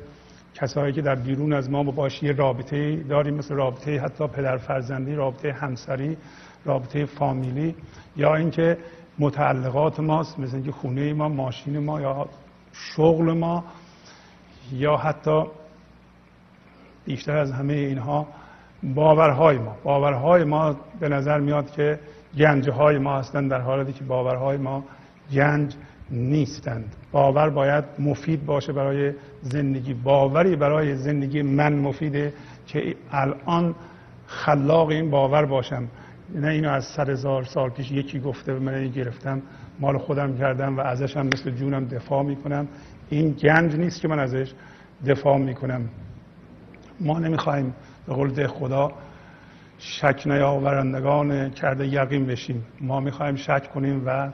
کسایی 0.55 0.92
که 0.92 1.03
در 1.03 1.14
بیرون 1.14 1.53
از 1.53 1.70
ما 1.70 1.82
با 1.82 1.90
باش 1.90 2.22
یه 2.22 2.32
رابطه 2.32 2.97
داریم 2.97 3.34
مثل 3.34 3.55
رابطه 3.55 4.01
حتی 4.01 4.26
پدر 4.26 4.57
فرزندی 4.57 5.14
رابطه 5.14 5.53
همسری 5.53 6.16
رابطه 6.64 7.05
فامیلی 7.05 7.74
یا 8.16 8.34
اینکه 8.34 8.78
متعلقات 9.19 10.01
ماست 10.01 10.39
مثل 10.39 10.55
اینکه 10.55 10.73
خونه 10.73 11.12
ما 11.12 11.29
ماشین 11.29 11.79
ما 11.79 12.01
یا 12.01 12.29
شغل 12.73 13.33
ما 13.33 13.64
یا 14.73 14.97
حتی 14.97 15.43
بیشتر 17.05 17.37
از 17.37 17.53
همه 17.53 17.73
اینها 17.73 18.27
باورهای 18.83 19.59
ما. 19.59 19.77
باورهای 19.85 20.45
ما 20.45 20.77
به 21.01 21.09
نظر 21.09 21.41
میاد 21.41 21.71
که 21.71 21.99
گنج 22.37 22.71
های 22.71 22.99
ما 22.99 23.19
هستند 23.19 23.51
در 23.51 23.61
حالی 23.61 23.93
که 23.93 24.05
باورهای 24.05 24.57
ما 24.57 24.85
گنج 25.33 25.75
نیستند. 26.11 26.97
باور 27.12 27.51
باید 27.51 27.85
مفید 27.99 28.47
باشه 28.47 28.73
برای 28.73 29.12
زندگی. 29.43 29.95
باوری 29.95 30.57
برای 30.57 30.97
زندگی 30.97 31.43
من 31.43 31.73
مفیده 31.73 32.33
که 32.67 32.97
الان 33.11 33.75
خلاق 34.27 34.89
این 34.89 35.11
باور 35.11 35.45
باشم. 35.45 35.89
نه 36.35 36.49
اینو 36.49 36.70
از 36.70 36.85
سر 36.85 37.11
هزار 37.11 37.45
سال 37.45 37.70
پیش 37.70 37.91
یکی 37.91 38.20
گفته 38.20 38.55
و 38.55 38.61
من 38.61 38.74
این 38.74 38.93
گرفتم 38.93 39.43
مال 39.81 39.99
خودم 39.99 40.39
کردم 40.39 40.77
و 40.77 40.81
ازش 40.81 41.16
هم 41.16 41.27
مثل 41.27 41.51
جونم 41.51 41.85
دفاع 41.85 42.22
می‌کنم. 42.22 42.68
این 43.09 43.33
گنج 43.33 43.77
نیست 43.77 44.01
که 44.01 44.09
من 44.09 44.18
ازش 44.18 44.53
دفاع 45.07 45.39
می‌کنم. 45.39 45.89
ما 47.01 47.18
نمی‌خوایم 47.18 47.74
به 48.07 48.14
قول 48.14 48.47
خدا 48.47 48.93
شک 49.79 50.22
نیاورندگان 50.27 51.51
کرده 51.51 51.87
یقین 51.87 52.27
بشیم. 52.27 52.66
ما 52.81 53.01
می‌خوایم 53.01 53.37
شک 53.37 53.70
کنیم 53.74 54.03
و 54.07 54.31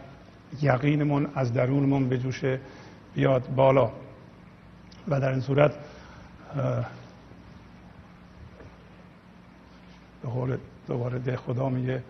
یقینمون 0.63 1.29
از 1.35 1.53
درونمون 1.53 2.09
به 2.09 2.19
جوش 2.19 2.45
بیاد 3.15 3.55
بالا. 3.57 3.91
و 5.09 5.21
در 5.21 5.31
این 5.31 5.41
صورت 5.41 5.75
به 10.23 10.29
قول 10.29 10.57
دوباره 10.89 11.19
ده 11.19 11.37
خدا 11.37 11.69
میگه 11.69 12.03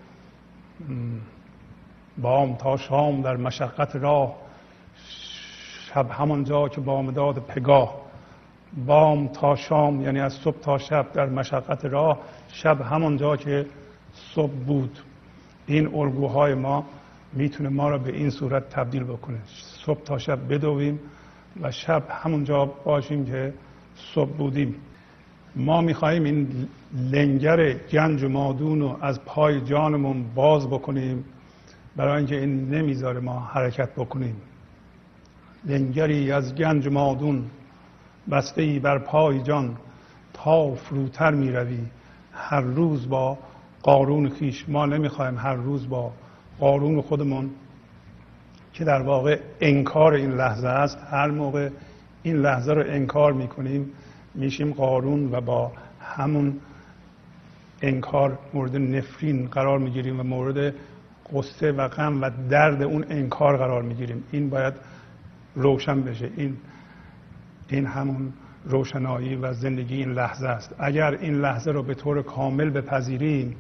بام 2.18 2.56
تا 2.56 2.76
شام 2.76 3.22
در 3.22 3.36
مشقت 3.36 3.96
راه 3.96 4.36
شب 5.94 6.10
همانجا 6.10 6.68
که 6.68 6.80
بامداد 6.80 7.38
پگاه. 7.38 8.02
بام 8.86 9.28
تا 9.28 9.56
شام 9.56 10.02
یعنی 10.02 10.20
از 10.20 10.32
صبح 10.32 10.60
تا 10.60 10.78
شب 10.78 11.12
در 11.12 11.26
مشقت 11.26 11.84
راه 11.84 12.18
شب 12.52 12.80
همانجا 12.80 13.36
که 13.36 13.66
صبح 14.34 14.52
بود. 14.52 14.98
این 15.66 15.94
الگوهای 15.94 16.54
ما 16.54 16.84
می‌تونه 17.32 17.68
ما 17.68 17.88
را 17.88 17.98
به 17.98 18.12
این 18.12 18.30
صورت 18.30 18.68
تبدیل 18.70 19.04
بکنه. 19.04 19.38
صبح 19.86 20.02
تا 20.02 20.18
شب 20.18 20.54
بدویم 20.54 21.00
و 21.60 21.70
شب 21.70 22.02
همونجا 22.10 22.64
باشیم 22.64 23.26
که 23.26 23.54
صبح 24.14 24.30
بودیم. 24.30 24.74
ما 25.56 25.80
می‌خواهیم 25.80 26.24
این 26.24 26.68
لنگر 27.10 27.72
گنج 27.72 28.22
و 28.22 28.28
مادون 28.28 28.80
رو 28.80 28.98
از 29.00 29.24
پای 29.24 29.60
جانمون 29.60 30.24
باز 30.34 30.66
بکنیم 30.66 31.24
برای 31.96 32.16
اینکه 32.16 32.40
این 32.40 32.70
نمی‌ذاره 32.70 33.20
ما 33.20 33.40
حرکت 33.40 33.90
بکنیم. 33.90 34.36
لنگری 35.64 36.32
از 36.32 36.54
گنج 36.54 36.88
مادون 36.88 37.44
بسته 38.30 38.62
ای 38.62 38.78
بر 38.78 38.98
پای 38.98 39.42
جان 39.42 39.76
تا 40.34 40.74
فروتر 40.74 41.30
می 41.30 41.50
روی 41.50 41.78
هر 42.32 42.60
روز 42.60 43.08
با 43.08 43.38
قارون 43.82 44.28
خیش 44.28 44.64
ما 44.68 44.86
نمی‌خوایم 44.86 45.38
هر 45.38 45.54
روز 45.54 45.88
با 45.88 46.12
قارون 46.60 47.00
خودمون 47.00 47.50
که 48.72 48.84
در 48.84 49.02
واقع 49.02 49.38
انکار 49.60 50.14
این 50.14 50.30
لحظه 50.30 50.68
است. 50.68 50.98
هر 51.10 51.30
موقع 51.30 51.68
این 52.22 52.36
لحظه 52.36 52.72
رو 52.72 52.84
انکار 52.86 53.32
می‌کنیم 53.32 53.90
میشیم 54.34 54.72
قارون 54.72 55.32
و 55.32 55.40
با 55.40 55.72
همون 56.00 56.60
انکار 57.82 58.38
مورد 58.54 58.76
نفرین 58.76 59.46
قرار 59.46 59.78
می‌گیریم 59.78 60.20
و 60.20 60.22
مورد 60.22 60.74
قصه 61.32 61.72
و 61.72 61.88
غم 61.88 62.22
و 62.22 62.30
درد 62.50 62.82
اون 62.82 63.04
انکار 63.08 63.56
قرار 63.56 63.82
می‌گیریم. 63.82 64.24
این 64.32 64.50
باید 64.50 64.74
روشن 65.54 66.02
بشه. 66.02 66.30
این 66.36 66.56
این 67.68 67.86
همون 67.86 68.32
روشنایی 68.64 69.36
و 69.36 69.52
زندگی 69.52 69.96
این 69.96 70.12
لحظه 70.12 70.48
است. 70.48 70.74
اگر 70.78 71.18
این 71.20 71.34
لحظه 71.34 71.70
رو 71.70 71.82
به 71.82 71.94
طور 71.94 72.22
کامل 72.22 72.70
بپذیریم 72.70 73.56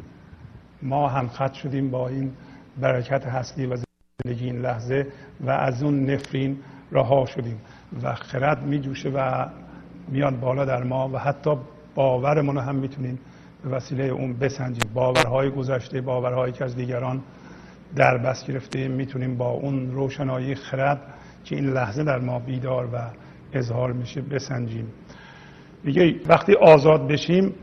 ما 0.82 1.08
هم 1.08 1.28
خط 1.28 1.52
شدیم 1.52 1.90
با 1.90 2.08
این 2.08 2.32
برکت 2.80 3.26
هستی 3.26 3.66
و 3.66 3.76
زندگی 4.24 4.44
این 4.44 4.58
لحظه 4.58 5.06
و 5.40 5.50
از 5.50 5.82
اون 5.82 6.10
نفرین 6.10 6.58
رها 6.92 7.26
شدیم. 7.26 7.60
و 8.02 8.14
خرد 8.14 8.62
می 8.62 8.80
جوشه 8.80 9.08
و 9.08 9.46
میاد 10.08 10.40
بالا 10.40 10.64
در 10.64 10.82
ما 10.82 11.08
و 11.08 11.18
حتی 11.18 11.56
باورمون 11.94 12.58
هم 12.58 12.74
می‌تونیم 12.74 13.18
به 13.64 13.70
وسیله 13.70 14.04
اون 14.04 14.32
بسنجیم. 14.32 14.90
باورهای 14.94 15.50
گذشته 15.50 16.00
باورهایی 16.00 16.52
که 16.52 16.64
از 16.64 16.76
دیگران 16.76 17.22
در 17.96 18.18
بس 18.18 18.46
گرفته 18.46 18.88
می‌تونیم 18.88 19.36
با 19.36 19.48
اون 19.48 19.90
روشنایی 19.90 20.54
خرد 20.54 21.00
که 21.44 21.56
این 21.56 21.66
لحظه 21.66 22.04
در 22.04 22.18
ما 22.18 22.38
بیدار 22.38 22.88
و 22.92 22.98
اظهار 23.52 23.92
میشه 23.92 24.20
بسنجیم. 24.20 24.86
میگه 25.84 26.14
وقتی 26.28 26.54
آزاد 26.54 27.08
بشیم 27.08 27.54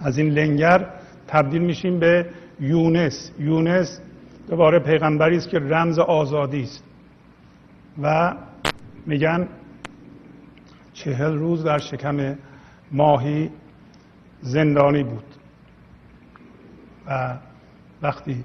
از 0.00 0.18
این 0.18 0.28
لنگر 0.28 0.86
تبدیل 1.28 1.62
میشیم 1.62 1.98
به 1.98 2.26
یونس. 2.60 3.30
یونس 3.38 4.00
دوباره 4.48 4.78
پیغمبری 4.78 5.36
است 5.36 5.48
که 5.48 5.58
رمز 5.58 5.98
آزادی 5.98 6.62
است. 6.62 6.84
و 8.02 8.34
میگن 9.06 9.48
چهل 10.96 11.34
روز 11.34 11.64
در 11.64 11.78
شکم 11.78 12.38
ماهی 12.92 13.50
زندانی 14.40 15.02
بود. 15.02 15.24
و 17.06 17.36
وقتی 18.02 18.44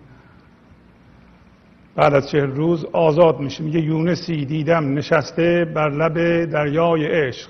بعد 1.95 2.13
از 2.13 2.29
چهل 2.29 2.51
روز 2.51 2.85
آزاد 2.85 3.39
میشه 3.39 3.63
میگه 3.63 3.79
یونسی 3.79 4.45
دیدم 4.45 4.93
نشسته 4.93 5.65
بر 5.65 5.89
لب 5.89 6.45
دریای 6.45 7.05
عشق. 7.05 7.49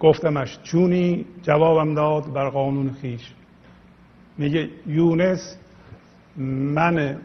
گفتمش 0.00 0.58
چونی؟ 0.62 1.26
جوابم 1.42 1.94
داد 1.94 2.32
بر 2.32 2.48
قانون 2.48 2.90
خیش. 2.90 3.32
میگه 4.38 4.70
یونس 4.86 5.56
من 6.36 7.20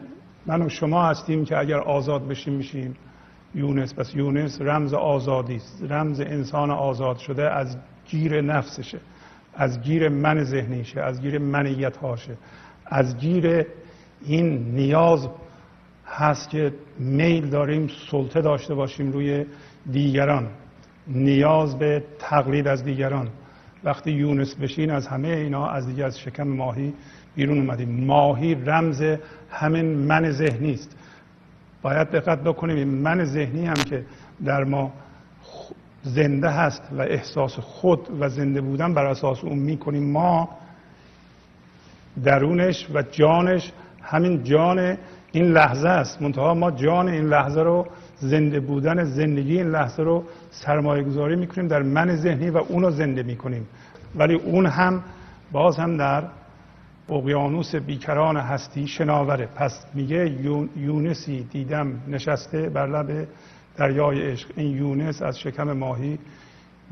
من 0.46 0.62
و 0.62 0.68
شما 0.68 1.08
هستیم 1.08 1.44
که 1.44 1.58
اگر 1.58 1.78
آزاد 1.78 2.28
بشیم 2.28 2.54
میشیم. 2.54 2.96
یونس 3.56 3.94
پس 3.94 4.14
یونس 4.14 4.60
رمز 4.60 4.94
آزادی 4.94 5.56
است. 5.56 5.84
رمز 5.88 6.20
انسان 6.20 6.70
آزاد 6.70 7.18
شده 7.18 7.50
از 7.50 7.76
گیر 8.08 8.40
نفسشه 8.40 8.98
از 9.54 9.82
گیر 9.82 10.08
من 10.08 10.44
ذهنیشه 10.44 11.00
از 11.00 11.20
گیر 11.20 11.38
منیت 11.38 11.96
هاشه 11.96 12.36
از 12.86 13.18
گیر 13.18 13.66
این 14.24 14.74
نیاز 14.74 15.28
هست 16.06 16.50
که 16.50 16.72
میل 16.98 17.46
داریم 17.46 17.90
سلطه 18.10 18.40
داشته 18.40 18.74
باشیم 18.74 19.12
روی 19.12 19.44
دیگران. 19.92 20.48
نیاز 21.06 21.78
به 21.78 22.04
تقلید 22.18 22.68
از 22.68 22.84
دیگران. 22.84 23.28
وقتی 23.84 24.10
یونس 24.12 24.54
بشین 24.54 24.90
از 24.90 25.06
همه 25.06 25.28
اینا 25.28 25.68
از 25.68 25.86
دیگه 25.86 26.04
از 26.04 26.20
شکم 26.20 26.48
ماهی 26.48 26.94
بیرون 27.34 27.58
اومدیم. 27.58 28.04
ماهی 28.04 28.54
رمز 28.54 29.02
همین 29.50 29.86
من 29.86 30.30
ذهنی 30.30 30.74
است. 30.74 30.96
باید 31.82 32.10
دقت 32.10 32.38
بکنیم 32.40 32.76
این 32.76 32.88
من 32.88 33.24
ذهنی 33.24 33.66
هم 33.66 33.74
که 33.74 34.04
در 34.44 34.64
ما 34.64 34.92
زنده 36.02 36.50
هست 36.50 36.82
و 36.92 37.00
احساس 37.00 37.58
خود 37.58 38.08
و 38.20 38.28
زنده 38.28 38.60
بودن 38.60 38.94
بر 38.94 39.06
اساس 39.06 39.44
اون 39.44 39.58
می‌کنیم 39.58 40.10
ما 40.10 40.48
درونش 42.24 42.86
و 42.94 43.02
جانش 43.02 43.72
همین 44.02 44.44
جان 44.44 44.96
این 45.32 45.52
لحظه 45.52 45.88
است. 45.88 46.22
منتها 46.22 46.54
ما 46.54 46.70
جان 46.70 47.08
این 47.08 47.28
لحظه 47.28 47.62
رو 47.62 47.86
زنده 48.18 48.60
بودن 48.60 49.04
زندگی 49.04 49.58
این 49.58 49.70
لحظه 49.70 50.02
رو 50.02 50.24
سرمایه 50.50 51.02
گذاری 51.02 51.36
می‌کنیم 51.36 51.68
در 51.68 51.82
من 51.82 52.16
ذهنی 52.16 52.50
و 52.50 52.56
اون 52.58 52.82
رو 52.82 52.90
زنده 52.90 53.22
می‌کنیم. 53.22 53.66
ولی 54.14 54.34
اون 54.34 54.66
هم 54.66 55.02
باز 55.52 55.76
هم 55.76 55.96
در 55.96 56.22
اقیانوس 57.08 57.74
بیکران 57.74 58.36
هستی 58.36 58.86
شناوره 58.86 59.46
پس 59.46 59.86
میگه 59.94 60.30
یونسی 60.76 61.46
دیدم 61.52 62.00
نشسته 62.08 62.68
بر 62.68 62.86
لب 62.86 63.28
دریای 63.76 64.30
عشق. 64.30 64.50
این 64.56 64.76
یونس 64.76 65.22
از 65.22 65.38
شکم 65.38 65.72
ماهی 65.72 66.18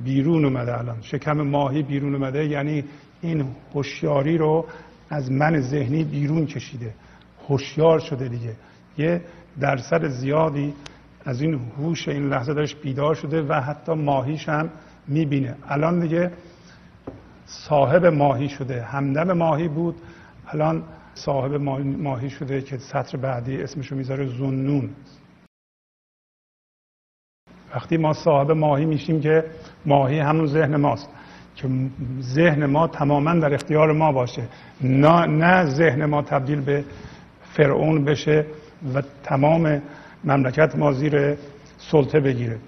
بیرون 0.05 0.45
اومده 0.45 0.79
الان. 0.79 0.97
شکم 1.03 1.41
ماهی 1.41 1.83
بیرون 1.83 2.15
اومده 2.15 2.47
یعنی 2.47 2.85
این 3.21 3.45
هوشیاری 3.75 4.39
رو 4.39 4.67
از 5.11 5.33
من 5.33 5.61
ذهنی 5.61 6.05
بیرون 6.05 6.47
کشیده. 6.47 6.95
هوشیار 7.49 7.99
شده 7.99 8.29
دیگه. 8.29 8.53
یه 8.99 9.21
درصد 9.61 10.09
زیادی 10.09 10.75
از 11.25 11.41
این 11.41 11.61
هوش 11.79 12.09
این 12.09 12.29
لحظه 12.29 12.55
داشت 12.55 12.83
بیدار 12.83 13.15
شده 13.15 13.43
و 13.43 13.53
حتی 13.53 13.93
ماهیش 13.93 14.49
هم 14.49 14.71
می‌بینه. 15.09 15.57
الان 15.69 16.01
دیگه 16.01 16.31
صاحب 17.47 18.07
ماهی 18.07 18.49
شده. 18.49 18.83
همدم 18.83 19.33
ماهی 19.33 19.69
بود. 19.69 19.95
الان 20.49 20.83
صاحب 21.15 21.55
ماهی 21.55 22.31
شده 22.31 22.63
که 22.63 22.79
سطر 22.79 23.19
بعدی 23.19 23.63
اسمشو 23.63 23.97
می‌ذاره 23.97 24.27
زنون. 24.27 24.91
وقتی 27.75 27.97
ما 27.97 28.13
صاحب 28.13 28.51
ماهی 28.51 28.85
میشیم 28.85 29.21
که 29.21 29.45
ماهی 29.87 30.19
همون 30.19 30.47
ذهن 30.47 30.77
ماست 30.77 31.09
که 31.57 31.69
ذهن 32.21 32.67
ما 32.67 32.89
تماما 32.89 33.35
در 33.35 33.55
اختیار 33.55 33.93
ما 33.93 34.13
باشه. 34.13 34.49
نه, 34.81 35.27
نه 35.27 35.65
ذهن 35.65 36.05
ما 36.05 36.23
تبدیل 36.23 36.61
به 36.61 36.85
فرعون 37.53 38.05
بشه 38.05 38.47
و 38.95 39.03
تمام 39.23 39.83
مملکت 40.25 40.77
ما 40.77 40.93
زیر 40.93 41.37
سلطه 41.79 42.21
بگیره. 42.21 42.59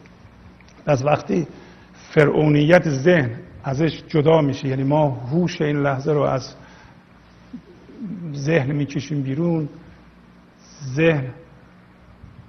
از 0.87 1.05
وقتی 1.05 1.47
فرعونیت 1.95 2.89
ذهن 2.89 3.31
ازش 3.67 4.03
جدا 4.09 4.41
میشه. 4.41 4.69
یعنی 4.69 4.85
ما 4.85 5.09
هوش 5.09 5.61
این 5.61 5.77
لحظه 5.77 6.13
رو 6.13 6.21
از 6.23 6.55
ذهن 8.33 8.73
می‌کشیم 8.73 9.23
بیرون 9.23 9.69
ذهن 10.95 11.31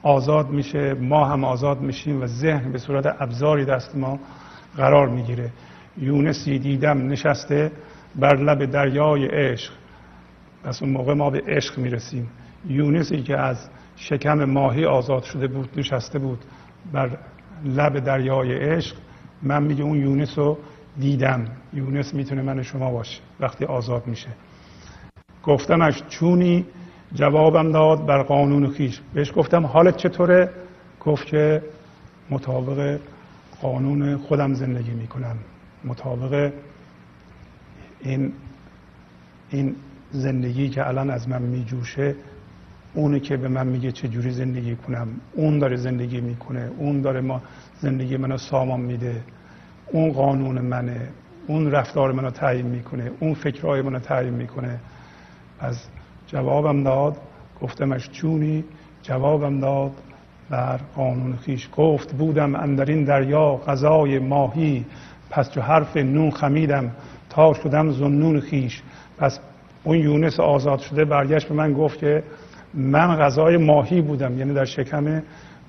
آزاد 0.04 0.50
میشه 0.50 0.94
ما 0.94 1.26
هم 1.26 1.44
آزاد 1.44 1.82
میشیم 1.82 2.22
و 2.22 2.26
ذهن 2.26 2.72
به 2.72 2.78
صورت 2.78 3.16
ابزاری 3.20 3.66
دست 3.66 3.96
ما 3.96 4.20
قرار 4.76 5.10
می‌گیره. 5.10 5.52
یونسی 5.98 6.60
دیدم 6.60 7.08
نشسته 7.08 7.72
بر 8.16 8.36
لب 8.36 8.66
دریای 8.66 9.26
عشق. 9.26 9.74
پس 10.64 10.84
اون 10.84 10.92
موقع 10.92 11.14
ما 11.14 11.30
به 11.30 11.44
عشق 11.48 11.78
می‌رسیم. 11.78 12.30
یونسی 12.68 13.22
که 13.22 13.38
از 13.38 13.70
شکم 13.96 14.46
ماهی 14.46 14.86
آزاد 14.86 15.24
شده 15.24 15.48
بود 15.48 15.70
نشسته 15.78 16.20
بود 16.20 16.40
بر 16.94 17.18
لب 17.66 18.00
دریای 18.00 18.54
عشق 18.54 18.96
من 19.44 19.64
میگه 19.64 19.84
اون 19.84 19.98
یونس 19.98 20.38
رو 20.38 20.58
دیدم. 21.00 21.46
یونس 21.74 22.14
می‌تونه 22.14 22.42
من 22.42 22.64
شما 22.64 22.92
باشه. 22.92 23.22
وقتی 23.40 23.66
آزاد 23.66 24.08
میشه. 24.08 24.30
گفتمش 25.44 26.04
چونی 26.10 26.66
جوابم 27.14 27.72
داد 27.72 28.06
بر 28.06 28.24
قانون 28.24 28.70
خیش. 28.70 29.02
بهش 29.14 29.32
گفتم 29.36 29.66
حالت 29.66 29.98
چطوره؟ 29.98 30.50
گفت 31.06 31.26
که 31.26 31.62
مطابق 32.30 33.00
قانون 33.62 34.18
خودم 34.18 34.54
زندگی 34.54 34.92
می‌کنم. 34.92 35.38
مطابق 35.86 36.54
این 38.02 38.34
این 39.50 39.76
زندگی 40.12 40.70
که 40.70 40.88
الان 40.88 41.10
از 41.10 41.30
من 41.30 41.42
میجوشه 41.42 42.16
اونی 42.94 43.20
که 43.20 43.38
به 43.38 43.48
من 43.48 43.68
میگه 43.68 43.92
چه 43.92 44.08
جوری 44.08 44.32
زندگی 44.32 44.76
کنم. 44.76 45.08
اون 45.34 45.60
داره 45.60 45.76
زندگی 45.76 46.22
می‌کنه. 46.22 46.72
اون 46.78 47.02
داره 47.02 47.22
ما 47.22 47.42
زندگی 47.82 48.18
منو 48.18 48.38
سامان 48.38 48.80
میده. 48.80 49.24
اون 49.92 50.12
قانون 50.12 50.62
منه 50.62 51.08
اون 51.48 51.72
رفتار 51.72 52.12
منو 52.12 52.30
تعیین 52.30 52.66
می‌کنه 52.66 53.12
اون 53.20 53.34
فکرهای 53.34 53.82
منو 53.82 54.00
تعیین 54.00 54.34
می‌کنه. 54.34 54.80
از 55.60 55.78
جوابم 56.28 56.84
داد 56.84 57.18
گفتمش 57.62 58.10
چونی 58.10 58.64
جوابم 59.04 59.60
داد 59.60 59.92
بر 60.50 60.80
قانون 60.96 61.36
خیش. 61.36 61.70
گفت 61.78 62.14
بودم 62.14 62.56
اندرین 62.56 63.04
دریا 63.04 63.56
غذای 63.68 64.20
ماهی 64.20 64.86
پس 65.30 65.52
جو 65.52 65.62
حرف 65.62 65.98
نون 65.98 66.32
خمیدم 66.32 66.92
تا 67.30 67.54
شدم 67.54 67.92
زنون 67.92 68.40
خیش. 68.40 68.82
پس 69.18 69.40
اون 69.84 69.98
یونس 69.98 70.40
آزاد 70.40 70.80
شده 70.80 71.06
برگشت 71.06 71.48
به 71.48 71.56
من 71.56 71.74
گفت 71.74 72.00
که 72.00 72.24
من 72.74 73.16
غذای 73.16 73.58
ماهی 73.58 74.02
بودم 74.02 74.38
یعنی 74.38 74.54
در 74.54 74.66
شکم 74.66 75.22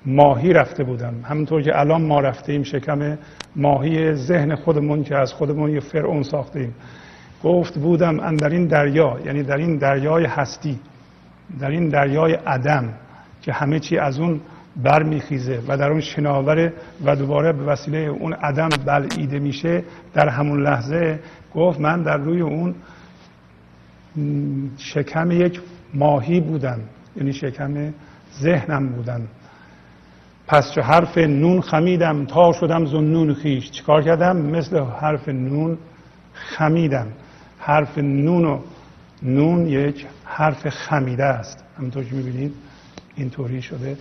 ماهی 0.05 0.53
رفته 0.53 0.83
بودم. 0.83 1.13
همونطور 1.23 1.61
که 1.61 1.79
الان 1.79 2.01
ما 2.01 2.19
رفتیم 2.19 2.63
شکم 2.63 3.17
ماهی 3.55 4.15
ذهن 4.15 4.55
خودمون 4.55 5.03
که 5.03 5.15
از 5.15 5.33
خودمون 5.33 5.69
یه 5.69 5.79
فرعون 5.79 6.23
ساختیم. 6.23 6.73
گفت 7.43 7.79
بودم 7.79 8.19
اندر 8.19 8.49
این 8.49 8.65
دریا 8.65 9.19
یعنی 9.25 9.43
در 9.43 9.57
این 9.57 9.77
دریای 9.77 10.25
هستی 10.25 10.79
در 11.59 11.69
این 11.69 11.89
دریای 11.89 12.33
عدم 12.33 12.93
که 13.41 13.53
همه 13.53 13.79
چی 13.79 13.97
از 13.97 14.19
اون 14.19 14.41
برمیخیزه 14.83 15.61
و 15.67 15.77
در 15.77 15.89
اون 15.91 16.01
شناوره 16.01 16.73
و 17.05 17.15
دوباره 17.15 17.53
به 17.53 17.63
وسیله 17.63 17.97
اون 17.97 18.33
عدم 18.33 18.69
بلعیده 18.85 19.39
میشه 19.39 19.83
در 20.13 20.29
همون 20.29 20.63
لحظه 20.63 21.19
گفت 21.55 21.79
من 21.79 22.03
در 22.03 22.17
روی 22.17 22.41
اون 22.41 22.75
شکم 24.77 25.31
یک 25.31 25.61
ماهی 25.93 26.39
بودم 26.39 26.79
یعنی 27.17 27.33
شکم 27.33 27.93
ذهنم 28.41 28.87
بودم. 28.89 29.21
پس 30.49 30.71
چه 30.71 30.81
حرف 30.81 31.17
نون 31.17 31.61
خمیدم 31.61 32.25
تا 32.25 32.53
شدم 32.53 32.85
زنون 32.85 33.33
خیش 33.33 33.71
چیکار 33.71 34.03
کردم؟ 34.03 34.37
مثل 34.37 34.83
حرف 34.83 35.29
نون 35.29 35.77
خمیدم. 36.33 37.07
حرف 37.59 37.97
نون 37.97 38.45
و 38.45 38.59
نون 39.23 39.67
یک 39.67 40.05
حرف 40.25 40.69
خمیده 40.69 41.25
است. 41.25 41.63
همونطور 41.77 42.03
که 42.03 42.15
می‌بینید 42.15 42.53
اینطوری 43.15 43.61
شده 43.61 43.97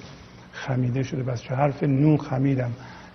خمیده 0.53 1.03
شده. 1.03 1.23
بس 1.23 1.43
چه 1.43 1.55
حرف 1.55 1.83
نون 1.83 2.17
خمیدم 2.17 2.71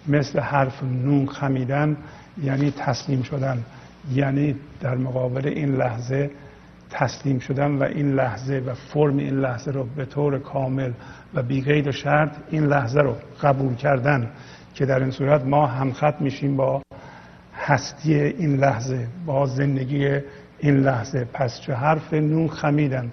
مثل 0.08 0.40
حرف 0.40 0.84
نون 0.84 1.28
خمیدن 1.28 1.98
یعنی 2.44 2.72
تسلیم 2.72 3.22
شدن. 3.22 3.64
یعنی 4.14 4.56
در 4.82 4.96
مقابل 4.96 5.48
این 5.48 5.76
لحظه 5.76 6.32
تسلیم 6.94 7.39
شدن 7.39 7.72
و 7.72 7.84
این 7.84 8.14
لحظه 8.16 8.64
و 8.66 8.74
فرم 8.74 9.18
این 9.18 9.39
لحظه 9.39 9.72
رو 9.72 9.88
به 9.96 10.06
طور 10.06 10.39
کامل 10.39 10.91
و 11.34 11.44
بی 11.44 11.82
و 11.82 11.91
شرط 11.91 12.32
این 12.50 12.66
لحظه 12.66 13.02
رو 13.02 13.16
قبول 13.41 13.76
کردن 13.76 14.30
که 14.74 14.86
در 14.86 15.00
این 15.00 15.12
صورت 15.12 15.46
ما 15.46 15.68
همخط 15.68 16.22
میشیم 16.22 16.58
با 16.58 16.82
هستی 17.56 18.14
این 18.14 18.56
لحظه 18.56 19.08
با 19.26 19.46
زندگی 19.46 20.20
این 20.60 20.78
لحظه. 20.78 21.28
پس 21.34 21.62
چه 21.62 21.74
حرف 21.74 22.14
نون 22.14 22.48
خمیدن 22.48 23.12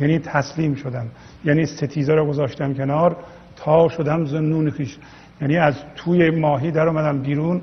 یعنی 0.00 0.18
تسلیم 0.18 0.74
شدم 0.74 1.06
یعنی 1.44 1.66
ستیزه 1.66 2.14
رو 2.14 2.26
گذاشتم 2.26 2.74
کنار 2.74 3.16
تا 3.56 3.88
شدم 3.88 4.24
زنون 4.24 4.70
خیش. 4.70 4.98
یعنی 5.40 5.56
از 5.56 5.74
توی 5.96 6.30
ماهی 6.30 6.70
در 6.70 6.88
اومدم 6.88 7.18
بیرون 7.18 7.62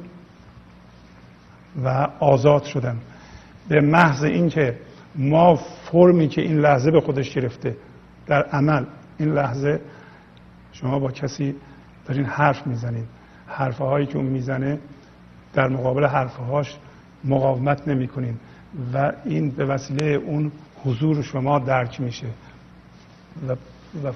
و 1.84 2.08
آزاد 2.20 2.64
شدم. 2.64 2.98
به 3.70 3.82
محض 3.82 4.24
اینکه 4.24 4.76
ما 5.16 5.56
فرمی 5.56 6.28
که 6.28 6.42
این 6.42 6.60
لحظه 6.60 6.92
به 6.92 7.02
خودش 7.02 7.34
گرفته 7.34 7.76
در 8.28 8.44
عمل 8.44 8.86
این 9.18 9.34
لحظه 9.34 9.82
شما 10.72 11.00
با 11.00 11.12
کسی 11.12 11.56
دارین 12.06 12.26
حرف 12.26 12.68
می‌زنید. 12.68 13.06
حرفه 13.48 13.84
هایی 13.84 14.06
که 14.06 14.18
اون 14.18 14.26
می‌زنه 14.26 14.80
در 15.54 15.68
مقابل 15.68 16.06
حرفه 16.06 16.44
هاش 16.44 16.78
مقاومت 17.24 17.88
نمی‌کنین 17.88 18.38
و 18.94 19.12
این 19.26 19.50
به 19.50 19.66
وسیله 19.66 20.06
اون 20.06 20.52
حضور 20.86 21.22
شما 21.22 21.60
درک 21.60 22.02
میشه 22.02 22.28
و, 23.48 23.52
و, 23.52 24.12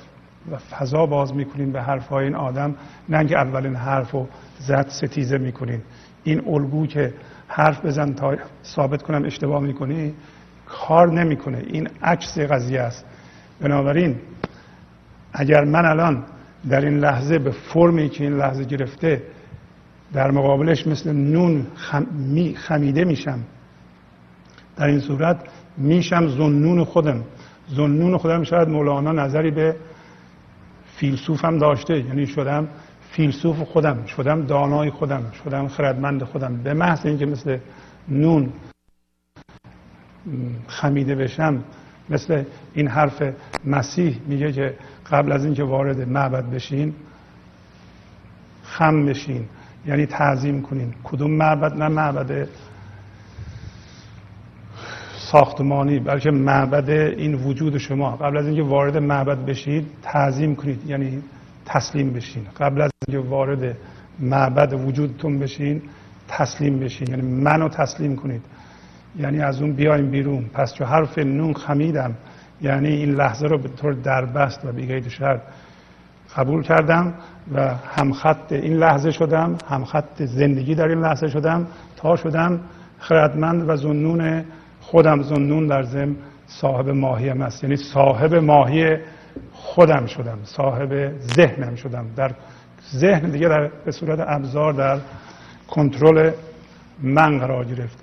و 0.51 0.57
فضا 0.57 1.05
باز 1.05 1.33
می‌کنین 1.33 1.71
به 1.71 1.81
حرف 1.81 2.07
های 2.07 2.25
این 2.25 2.35
آدم. 2.35 2.75
نه 3.09 3.25
که 3.25 3.37
اولین 3.37 3.75
حرف 3.75 4.11
رو 4.11 4.27
زد 4.59 4.87
ستیزه 4.89 5.37
می‌کنین. 5.37 5.81
این 6.23 6.47
الگو 6.47 6.87
که 6.87 7.13
حرف 7.47 7.85
بزن 7.85 8.13
تا 8.13 8.35
ثابت 8.65 9.03
کنم 9.03 9.25
اشتباه 9.25 9.61
می‌کنی 9.61 10.13
کار 10.65 11.11
نمی‌کنه. 11.11 11.63
این 11.67 11.89
عکس 12.03 12.39
قضیه 12.39 12.81
است. 12.81 13.05
بنابراین 13.61 14.15
اگر 15.33 15.63
من 15.63 15.85
الان 15.85 16.23
در 16.69 16.85
این 16.85 16.99
لحظه 16.99 17.39
به 17.39 17.51
فرمی 17.51 18.09
که 18.09 18.23
این 18.23 18.37
لحظه 18.37 18.63
گرفته 18.63 19.23
در 20.13 20.31
مقابلش 20.31 20.87
مثل 20.87 21.11
نون 21.13 21.67
خمیده 22.55 23.03
میشم 23.03 23.39
در 24.77 24.87
این 24.87 24.99
صورت 24.99 25.37
میشم 25.77 26.27
زنون 26.27 26.83
خودم. 26.83 27.23
زنون 27.69 28.17
خودم 28.17 28.43
شاید 28.43 28.69
مولانا 28.69 29.11
نظری 29.11 29.51
به 29.51 29.75
فیلسوفم 30.95 31.57
داشته. 31.57 31.99
یعنی 31.99 32.27
شدم 32.27 32.67
فیلسوف 33.11 33.59
خودم 33.59 34.05
شدم 34.05 34.45
دانای 34.45 34.89
خودم 34.89 35.23
شدم 35.43 35.67
خردمند 35.67 36.23
خودم. 36.23 36.57
به 36.63 36.73
محض 36.73 37.05
اینکه 37.05 37.25
مثل 37.25 37.57
نون 38.07 38.49
خمیده 40.67 41.15
بشم 41.15 41.63
مثل 42.09 42.43
این 42.73 42.87
حرف 42.87 43.23
مسیح 43.65 44.19
میگه 44.27 44.51
که 44.51 44.73
قبل 45.11 45.31
از 45.31 45.45
اینکه 45.45 45.63
وارد 45.63 46.09
معبد 46.09 46.45
بشین 46.45 46.93
خم 48.63 49.05
بشین 49.05 49.45
یعنی 49.85 50.05
تعظیم 50.05 50.61
کنین. 50.61 50.93
کدوم 51.03 51.31
معبد؟ 51.31 51.73
نه 51.73 51.87
معبد 51.87 52.47
ساختمانی 55.17 55.99
بلکه 55.99 56.31
معبد 56.31 56.89
این 56.89 57.33
وجود 57.35 57.77
شما. 57.77 58.15
قبل 58.15 58.37
از 58.37 58.45
اینکه 58.45 58.61
وارد 58.61 58.97
معبد 58.97 59.45
بشید 59.45 59.87
تعظیم 60.01 60.55
کنید 60.55 60.85
یعنی 60.85 61.23
تسلیم 61.65 62.13
بشین. 62.13 62.43
قبل 62.59 62.81
از 62.81 62.91
اینکه 63.07 63.29
وارد 63.29 63.77
معبد 64.19 64.73
وجودتون 64.73 65.39
بشین 65.39 65.81
تسلیم 66.27 66.79
بشین. 66.79 67.09
یعنی 67.09 67.21
منو 67.21 67.69
تسلیم 67.69 68.15
کنید. 68.15 68.41
یعنی 69.19 69.41
از 69.41 69.61
اون 69.61 69.73
بیایم 69.73 70.11
بیرون. 70.11 70.45
پس 70.53 70.73
چو 70.73 70.85
حرف 70.85 71.17
نون 71.17 71.53
خمیدم 71.53 72.13
یعنی 72.61 72.89
این 72.89 73.15
لحظه 73.15 73.47
رو 73.47 73.57
به 73.57 73.69
طور 73.69 73.93
دربست 73.93 74.65
و 74.65 74.71
بیگید 74.71 75.07
شرط 75.07 75.41
قبول 76.35 76.63
کردم 76.63 77.13
و 77.53 77.75
همخط 77.95 78.51
این 78.51 78.77
لحظه 78.77 79.11
شدم 79.11 79.57
همخط 79.69 80.23
زندگی 80.23 80.75
در 80.75 80.87
این 80.87 81.01
لحظه 81.01 81.27
شدم 81.27 81.67
تا 81.97 82.15
شدم 82.15 82.59
خردمند 82.99 83.69
و 83.69 83.75
زنون 83.75 84.43
خودم. 84.81 85.21
زنون 85.21 85.67
در 85.67 85.83
زم 85.83 86.15
صاحب 86.47 86.89
ماهیم 86.89 87.41
است. 87.41 87.63
یعنی 87.63 87.75
صاحب 87.75 88.35
ماهی 88.35 88.97
خودم 89.53 90.05
شدم 90.05 90.37
صاحب 90.43 91.19
ذهنم 91.19 91.75
شدم. 91.75 92.05
در 92.15 92.31
ذهن 92.95 93.29
دیگه 93.29 93.47
در 93.47 93.69
به 93.85 93.91
صورت 93.91 94.19
ابزار 94.27 94.73
در 94.73 94.99
کنترل 95.67 96.31
من 97.01 97.39
قرار 97.39 97.65
گرفت. 97.65 98.02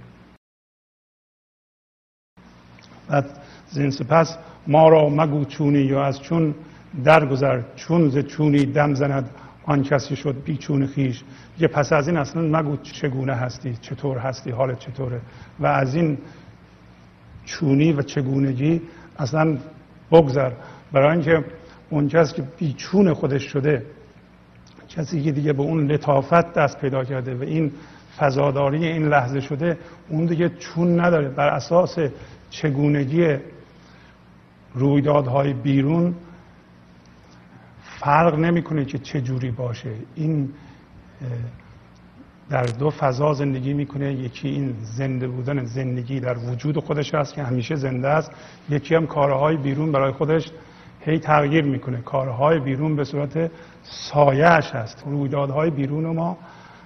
بعد 3.10 3.24
زین 3.70 3.90
سپس 3.90 4.36
ما 4.66 4.88
را 4.88 5.08
مگو 5.08 5.44
چونی 5.44 5.78
یا 5.78 6.04
از 6.04 6.22
چون 6.22 6.54
درگذر 7.04 7.60
چون 7.76 8.08
ز 8.08 8.18
چونی 8.18 8.66
دم 8.66 8.94
زند 8.94 9.30
آن 9.64 9.82
کسی 9.82 10.16
شد 10.16 10.36
بی 10.44 10.56
چون 10.56 10.86
خیش 10.86 11.22
یه 11.58 11.68
پس 11.68 11.92
از 11.92 12.08
این 12.08 12.16
اصلا 12.16 12.42
مگو 12.42 12.76
چگونه 12.76 13.34
هستی 13.34 13.76
چطور 13.80 14.18
هستی 14.18 14.50
حالت 14.50 14.78
چطوره؟ 14.78 15.20
و 15.60 15.66
از 15.66 15.94
این 15.94 16.18
چونی 17.44 17.92
و 17.92 18.02
چگونگی 18.02 18.82
اصلا 19.18 19.56
بگذر. 20.12 20.50
برای 20.92 21.10
اینکه 21.10 21.44
اون 21.90 22.08
کسی 22.08 22.34
که 22.34 22.42
بیچون 22.58 23.12
خودش 23.12 23.42
شده 23.42 23.86
کسی 24.88 25.22
که 25.22 25.32
دیگه 25.32 25.52
به 25.52 25.62
اون 25.62 25.86
لطافت 25.86 26.52
دست 26.52 26.78
پیدا 26.78 27.04
کرده 27.04 27.34
و 27.34 27.42
این 27.42 27.72
فضاداری 28.18 28.86
این 28.86 29.08
لحظه 29.08 29.40
شده 29.40 29.78
اون 30.08 30.26
دیگه 30.26 30.48
چون 30.48 31.00
نداره. 31.00 31.28
بر 31.28 31.48
اساس 31.48 31.98
چگونگی 32.50 33.36
رویدادهای 34.74 35.52
بیرون 35.52 36.14
فرق 37.82 38.38
نمی‌کنه 38.38 38.84
که 38.84 38.98
چه 38.98 39.20
جوری 39.20 39.50
باشه. 39.50 39.90
این 40.14 40.48
در 42.50 42.62
دو 42.62 42.90
فضا 42.90 43.32
زندگی 43.32 43.72
می‌کنه. 43.72 44.12
یکی 44.12 44.48
این 44.48 44.74
زنده 44.82 45.28
بودن 45.28 45.64
زندگی 45.64 46.20
در 46.20 46.38
وجود 46.38 46.78
خودش 46.78 47.14
هست 47.14 47.34
که 47.34 47.42
همیشه 47.42 47.76
زنده 47.76 48.08
است. 48.08 48.30
یکی 48.70 48.94
هم 48.94 49.06
کارهای 49.06 49.56
بیرون 49.56 49.92
برای 49.92 50.12
خودش 50.12 50.50
هی 51.00 51.18
تغییر 51.18 51.64
می‌کنه. 51.64 52.00
کارهای 52.00 52.58
بیرون 52.60 52.96
به 52.96 53.04
صورت 53.04 53.50
سایهش 53.82 54.70
هست. 54.70 55.02
رویدادهای 55.06 55.70
بیرون 55.70 56.06
ما 56.06 56.38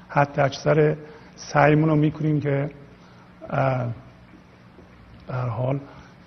حتی 0.09 0.41
اکثر 0.41 0.97
سعیمون 1.37 1.89
رو 1.89 1.97
می‌کنیم 1.97 2.41
که 2.41 2.71
در 5.29 5.49
حال 5.49 5.81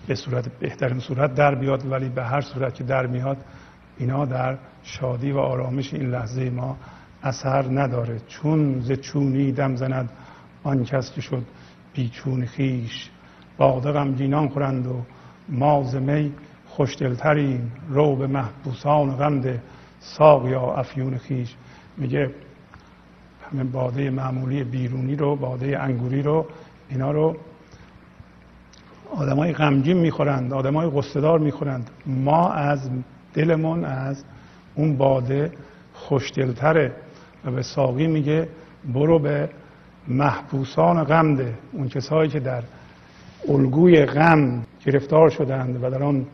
به 0.08 0.16
صورت 0.16 0.48
بهترین 0.60 1.00
صورت 1.00 1.36
در 1.36 1.56
بیاد 1.56 1.92
ولی 1.92 2.10
به 2.10 2.24
هر 2.24 2.42
صورت 2.42 2.76
که 2.76 2.84
در 2.84 3.08
میاد 3.08 3.38
اینا 3.98 4.26
در 4.26 4.58
شادی 4.84 5.32
و 5.32 5.38
آرامش 5.38 5.94
این 5.94 6.10
لحظه 6.10 6.50
ما 6.50 6.78
اثر 7.24 7.66
نداره. 7.80 8.20
چون 8.28 8.80
ز 8.80 8.92
چونی 8.92 9.52
دم 9.52 9.76
زند 9.76 10.10
آن 10.64 10.84
کس 10.84 11.12
که 11.12 11.22
شد 11.22 11.44
بیچون 11.94 12.46
خیش. 12.46 13.10
باده 13.58 13.92
غمگینان 13.92 14.50
خورند 14.50 14.88
و 14.88 15.02
ما 15.50 15.84
ز 15.84 15.96
می 15.96 16.34
رو 17.90 18.16
به 18.16 18.28
محبوسان 18.28 19.16
غمد 19.16 19.62
ساق 20.00 20.48
یا 20.48 20.62
افیون 20.62 21.18
خیش. 21.18 21.56
میگه 21.98 22.32
همین 23.52 23.72
باده 23.72 24.10
معمولی 24.10 24.64
بیرونی 24.64 25.16
رو 25.16 25.36
باده 25.36 25.80
انگوری 25.80 26.22
رو 26.22 26.46
اینا 26.90 27.12
رو 27.12 27.38
آدمای 29.16 29.54
غمگین 29.54 29.98
می‌خورند 29.98 30.54
آدمای 30.54 30.90
قصدار 30.90 31.40
می‌خورند. 31.40 31.90
ما 32.06 32.52
از 32.52 32.90
دلمون 33.34 33.86
از 33.86 34.24
اون 34.76 34.98
باده 34.98 35.52
خوشدلتره 35.94 36.92
و 37.46 37.52
به 37.52 37.62
ساقی 37.62 38.08
میگه 38.08 38.48
برو 38.94 39.20
به 39.20 39.50
محبوسان 40.08 41.04
غم 41.04 41.36
ده. 41.36 41.54
اون 41.72 41.88
کسایی 41.88 42.30
که 42.30 42.40
در 42.40 42.64
الگوی 43.50 44.06
غم 44.06 44.64
گرفتار 44.86 45.30
شدند 45.30 45.84
و 45.84 45.90
در 45.90 46.04
آن 46.04 46.26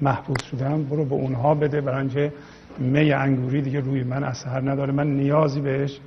محبوس 0.00 0.42
شدن 0.42 0.82
برو 0.82 1.04
به 1.04 1.14
اونها 1.14 1.54
بده. 1.54 1.80
برای 1.80 2.00
اینکه 2.00 2.32
می 2.78 3.12
انگوری 3.12 3.62
دیگه 3.62 3.80
روی 3.80 4.02
من 4.04 4.24
اثر 4.24 4.70
نداره. 4.70 4.92
من 4.92 5.06
نیازی 5.06 5.60
بهش 5.60 6.00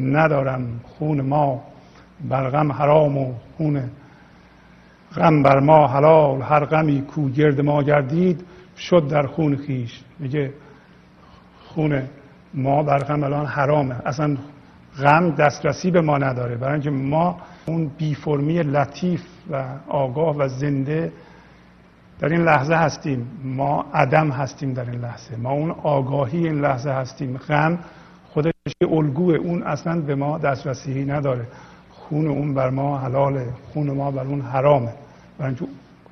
ندارم. 0.00 0.80
خون 0.84 1.20
ما 1.20 1.62
بر 2.28 2.50
غم 2.50 2.72
حرام 2.72 3.18
و 3.18 3.32
خون 3.56 3.82
غم 5.16 5.42
بر 5.42 5.60
ما 5.60 5.86
حلال 5.86 6.42
هر 6.42 6.64
غمی 6.64 7.02
کو 7.02 7.28
گرد 7.28 7.60
ما 7.60 7.82
گردید 7.82 8.44
شد 8.76 9.08
در 9.08 9.26
خون 9.26 9.56
خیش. 9.56 10.00
میگه 10.18 10.52
خون 11.64 12.02
ما 12.54 12.82
بر 12.82 12.98
غم 12.98 13.24
الان 13.24 13.46
حرامه. 13.46 13.96
اصلا 14.06 14.36
غم 14.98 15.30
دسترسی 15.30 15.90
به 15.90 16.00
ما 16.00 16.18
نداره. 16.18 16.56
برای 16.56 16.72
اینکه 16.72 16.90
ما 16.90 17.36
اون 17.66 17.90
بی 17.98 18.14
فرمی 18.14 18.62
لطیف 18.62 19.22
و 19.50 19.64
آگاه 19.88 20.36
و 20.36 20.48
زنده 20.48 21.12
در 22.20 22.28
این 22.28 22.44
لحظه 22.44 22.74
هستیم. 22.74 23.26
ما 23.44 23.84
عدم 23.94 24.30
هستیم 24.30 24.72
در 24.72 24.90
این 24.90 25.00
لحظه. 25.00 25.36
ما 25.36 25.50
اون 25.50 25.70
آگاهی 25.70 26.48
این 26.48 26.60
لحظه 26.60 26.90
هستیم. 26.90 27.36
غم 27.36 27.78
خودش 28.28 28.52
الگوه. 28.90 29.34
اون 29.34 29.62
اصلا 29.62 30.00
به 30.00 30.14
ما 30.14 30.38
دسترسی 30.38 31.04
نداره. 31.04 31.46
خون 31.90 32.26
اون 32.26 32.54
بر 32.54 32.70
ما 32.70 32.98
حلاله. 32.98 33.46
خون 33.72 33.90
ما 33.90 34.10
بر 34.10 34.24
اون 34.24 34.40
حرامه. 34.40 34.92
برای 35.38 35.54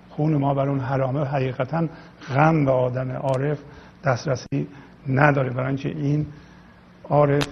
خون 0.08 0.36
ما 0.36 0.54
بر 0.54 0.68
اون 0.68 0.80
حرامه 0.80 1.24
حقیقتا 1.24 1.88
غم 2.34 2.64
به 2.64 2.70
آدم 2.70 3.10
عارف 3.10 3.58
دسترسی 4.04 4.66
نداره. 5.08 5.50
برای 5.50 5.66
اینکه 5.66 5.88
این 5.88 6.26
عارف 7.04 7.46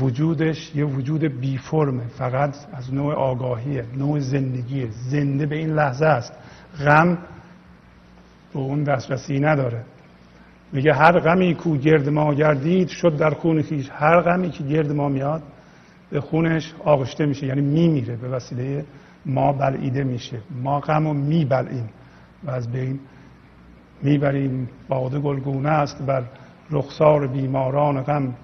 وجودش 0.00 0.76
یه 0.76 0.84
وجود 0.84 1.24
بی 1.24 1.58
فرمه 1.58 2.06
فقط 2.18 2.56
از 2.72 2.94
نوع 2.94 3.14
آگاهیه 3.14 3.84
نوع 3.96 4.20
زندگیه. 4.20 4.88
زنده 4.90 5.46
به 5.46 5.56
این 5.56 5.70
لحظه 5.70 6.06
است. 6.06 6.32
غم 6.78 7.18
به 8.52 8.58
اون 8.58 8.82
دسترسی 8.82 9.40
نداره. 9.40 9.84
میگه 10.72 10.92
هر 10.92 11.20
غمی 11.20 11.54
کو 11.54 11.76
گرد 11.76 12.08
ما 12.08 12.34
گردید 12.34 12.88
شد 12.88 13.16
در 13.16 13.30
خون 13.30 13.62
خیش 13.62 13.90
هر 13.92 14.20
غمی 14.20 14.50
که 14.50 14.64
گرد 14.64 14.92
ما 14.92 15.08
میاد 15.08 15.42
به 16.10 16.20
خونش 16.20 16.74
آغشته 16.84 17.26
میشه 17.26 17.46
یعنی 17.46 17.60
میمیره 17.60 18.16
به 18.16 18.28
وسیله 18.28 18.84
ما 19.26 19.52
بلعیده 19.52 20.04
میشه. 20.04 20.38
ما 20.62 20.80
غم 20.80 21.06
رو 21.06 21.14
میبلعیم 21.14 21.88
و 22.44 22.50
از 22.50 22.72
بین 22.72 23.00
می‌بریم. 24.02 24.68
باده 24.88 25.18
گلگونه 25.18 25.68
است 25.68 26.02
بر 26.02 26.22
رخسار 26.70 27.26
بیماران 27.26 28.02
غم. 28.02 28.34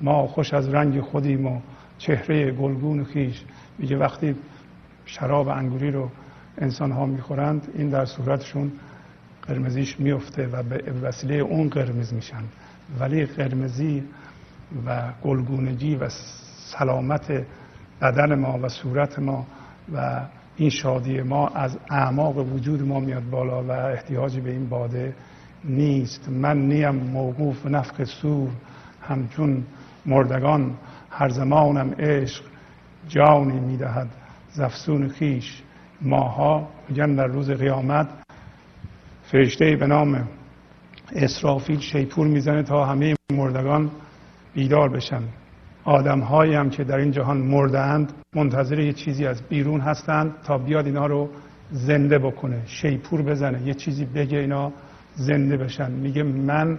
ما 0.00 0.26
خوش 0.26 0.54
از 0.54 0.68
رنگ 0.68 1.00
خودیم 1.00 1.46
و 1.46 1.60
چهره 1.98 2.50
گلگون 2.52 3.04
خیش. 3.04 3.44
میگه 3.78 3.96
وقتی 3.96 4.34
شراب 5.06 5.48
انگوری 5.48 5.90
رو 5.90 6.10
انسان 6.58 6.92
ها 6.92 7.06
می‌خورند 7.06 7.68
این 7.74 7.88
در 7.88 8.04
صورتشون 8.04 8.72
قرمزیش 9.42 10.00
میفته 10.00 10.46
و 10.46 10.62
به 10.62 10.92
وسیله 11.02 11.34
اون 11.34 11.68
قرمز 11.68 12.14
میشن. 12.14 12.42
ولی 13.00 13.26
قرمزی 13.26 14.02
و 14.86 15.02
گلگونگی 15.22 15.96
و 15.96 16.08
سلامت 16.78 17.44
بدن 18.02 18.34
ما 18.34 18.58
و 18.62 18.68
صورت 18.68 19.18
ما 19.18 19.46
و 19.94 20.20
این 20.56 20.70
شادی 20.70 21.20
ما 21.22 21.48
از 21.48 21.78
اعماق 21.90 22.38
وجود 22.38 22.82
ما 22.82 23.00
میاد 23.00 23.30
بالا 23.30 23.62
و 23.62 23.70
احتیاجی 23.70 24.40
به 24.40 24.50
این 24.50 24.68
باده 24.68 25.14
نیست. 25.64 26.28
من 26.28 26.58
نیم 26.58 26.94
موقوف 26.94 27.66
نفخ 27.66 28.04
سور 28.04 28.48
همچون 29.02 29.64
مردگان 30.06 30.74
هر 31.10 31.28
زمانم 31.28 31.94
عشق 31.98 32.44
جانی 33.08 33.60
می‌دهد. 33.60 34.08
زفسون 34.50 35.08
خیش 35.08 35.62
ماها 36.02 36.68
میگن 36.88 37.14
در 37.14 37.26
روز 37.26 37.50
قیامت. 37.50 38.08
فرشته 39.22 39.76
به 39.76 39.86
نام 39.86 40.28
اسرافیل 41.12 41.80
شیپور 41.80 42.26
می‌زنه 42.26 42.62
تا 42.62 42.84
همه 42.84 43.14
مردگان 43.32 43.90
بیدار 44.54 44.88
بشن. 44.88 45.22
آدم 45.88 46.20
هایی 46.20 46.54
هم 46.54 46.70
که 46.70 46.84
در 46.84 46.96
این 46.96 47.10
جهان 47.10 47.36
مردند 47.36 48.12
منتظر 48.34 48.78
یه 48.78 48.92
چیزی 48.92 49.26
از 49.26 49.42
بیرون 49.42 49.80
هستند 49.80 50.34
تا 50.44 50.58
بیاد 50.58 50.86
اینا 50.86 51.06
رو 51.06 51.28
زنده 51.70 52.18
بکنه 52.18 52.62
شیپور 52.66 53.22
بزنه 53.22 53.62
یه 53.66 53.74
چیزی 53.74 54.04
بگه 54.04 54.38
اینا 54.38 54.72
زنده 55.14 55.56
بشن. 55.56 55.90
میگه 55.90 56.22
من 56.22 56.78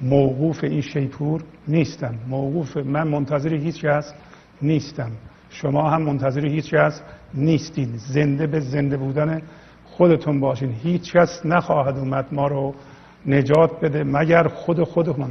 موقوف 0.00 0.64
این 0.64 0.80
شیپور 0.80 1.42
نیستم. 1.68 2.14
موقوف 2.28 2.76
من 2.76 3.08
منتظر 3.08 3.54
هیچ 3.54 3.84
کس 3.84 4.14
نیستم. 4.62 5.10
شما 5.50 5.90
هم 5.90 6.02
منتظر 6.02 6.46
هیچ 6.46 6.74
کس 6.74 7.02
نیستید 7.34 7.96
زنده 7.96 8.46
به 8.46 8.60
زنده 8.60 8.96
بودن 8.96 9.42
خودتون 9.84 10.40
باشین. 10.40 10.72
هیچ 10.72 11.12
کس 11.12 11.46
نخواهد 11.46 11.98
اومد 11.98 12.26
ما 12.32 12.46
رو 12.46 12.74
نجات 13.26 13.80
بده 13.80 14.04
مگر 14.04 14.48
خود 14.48 14.82
خودمون 14.82 15.30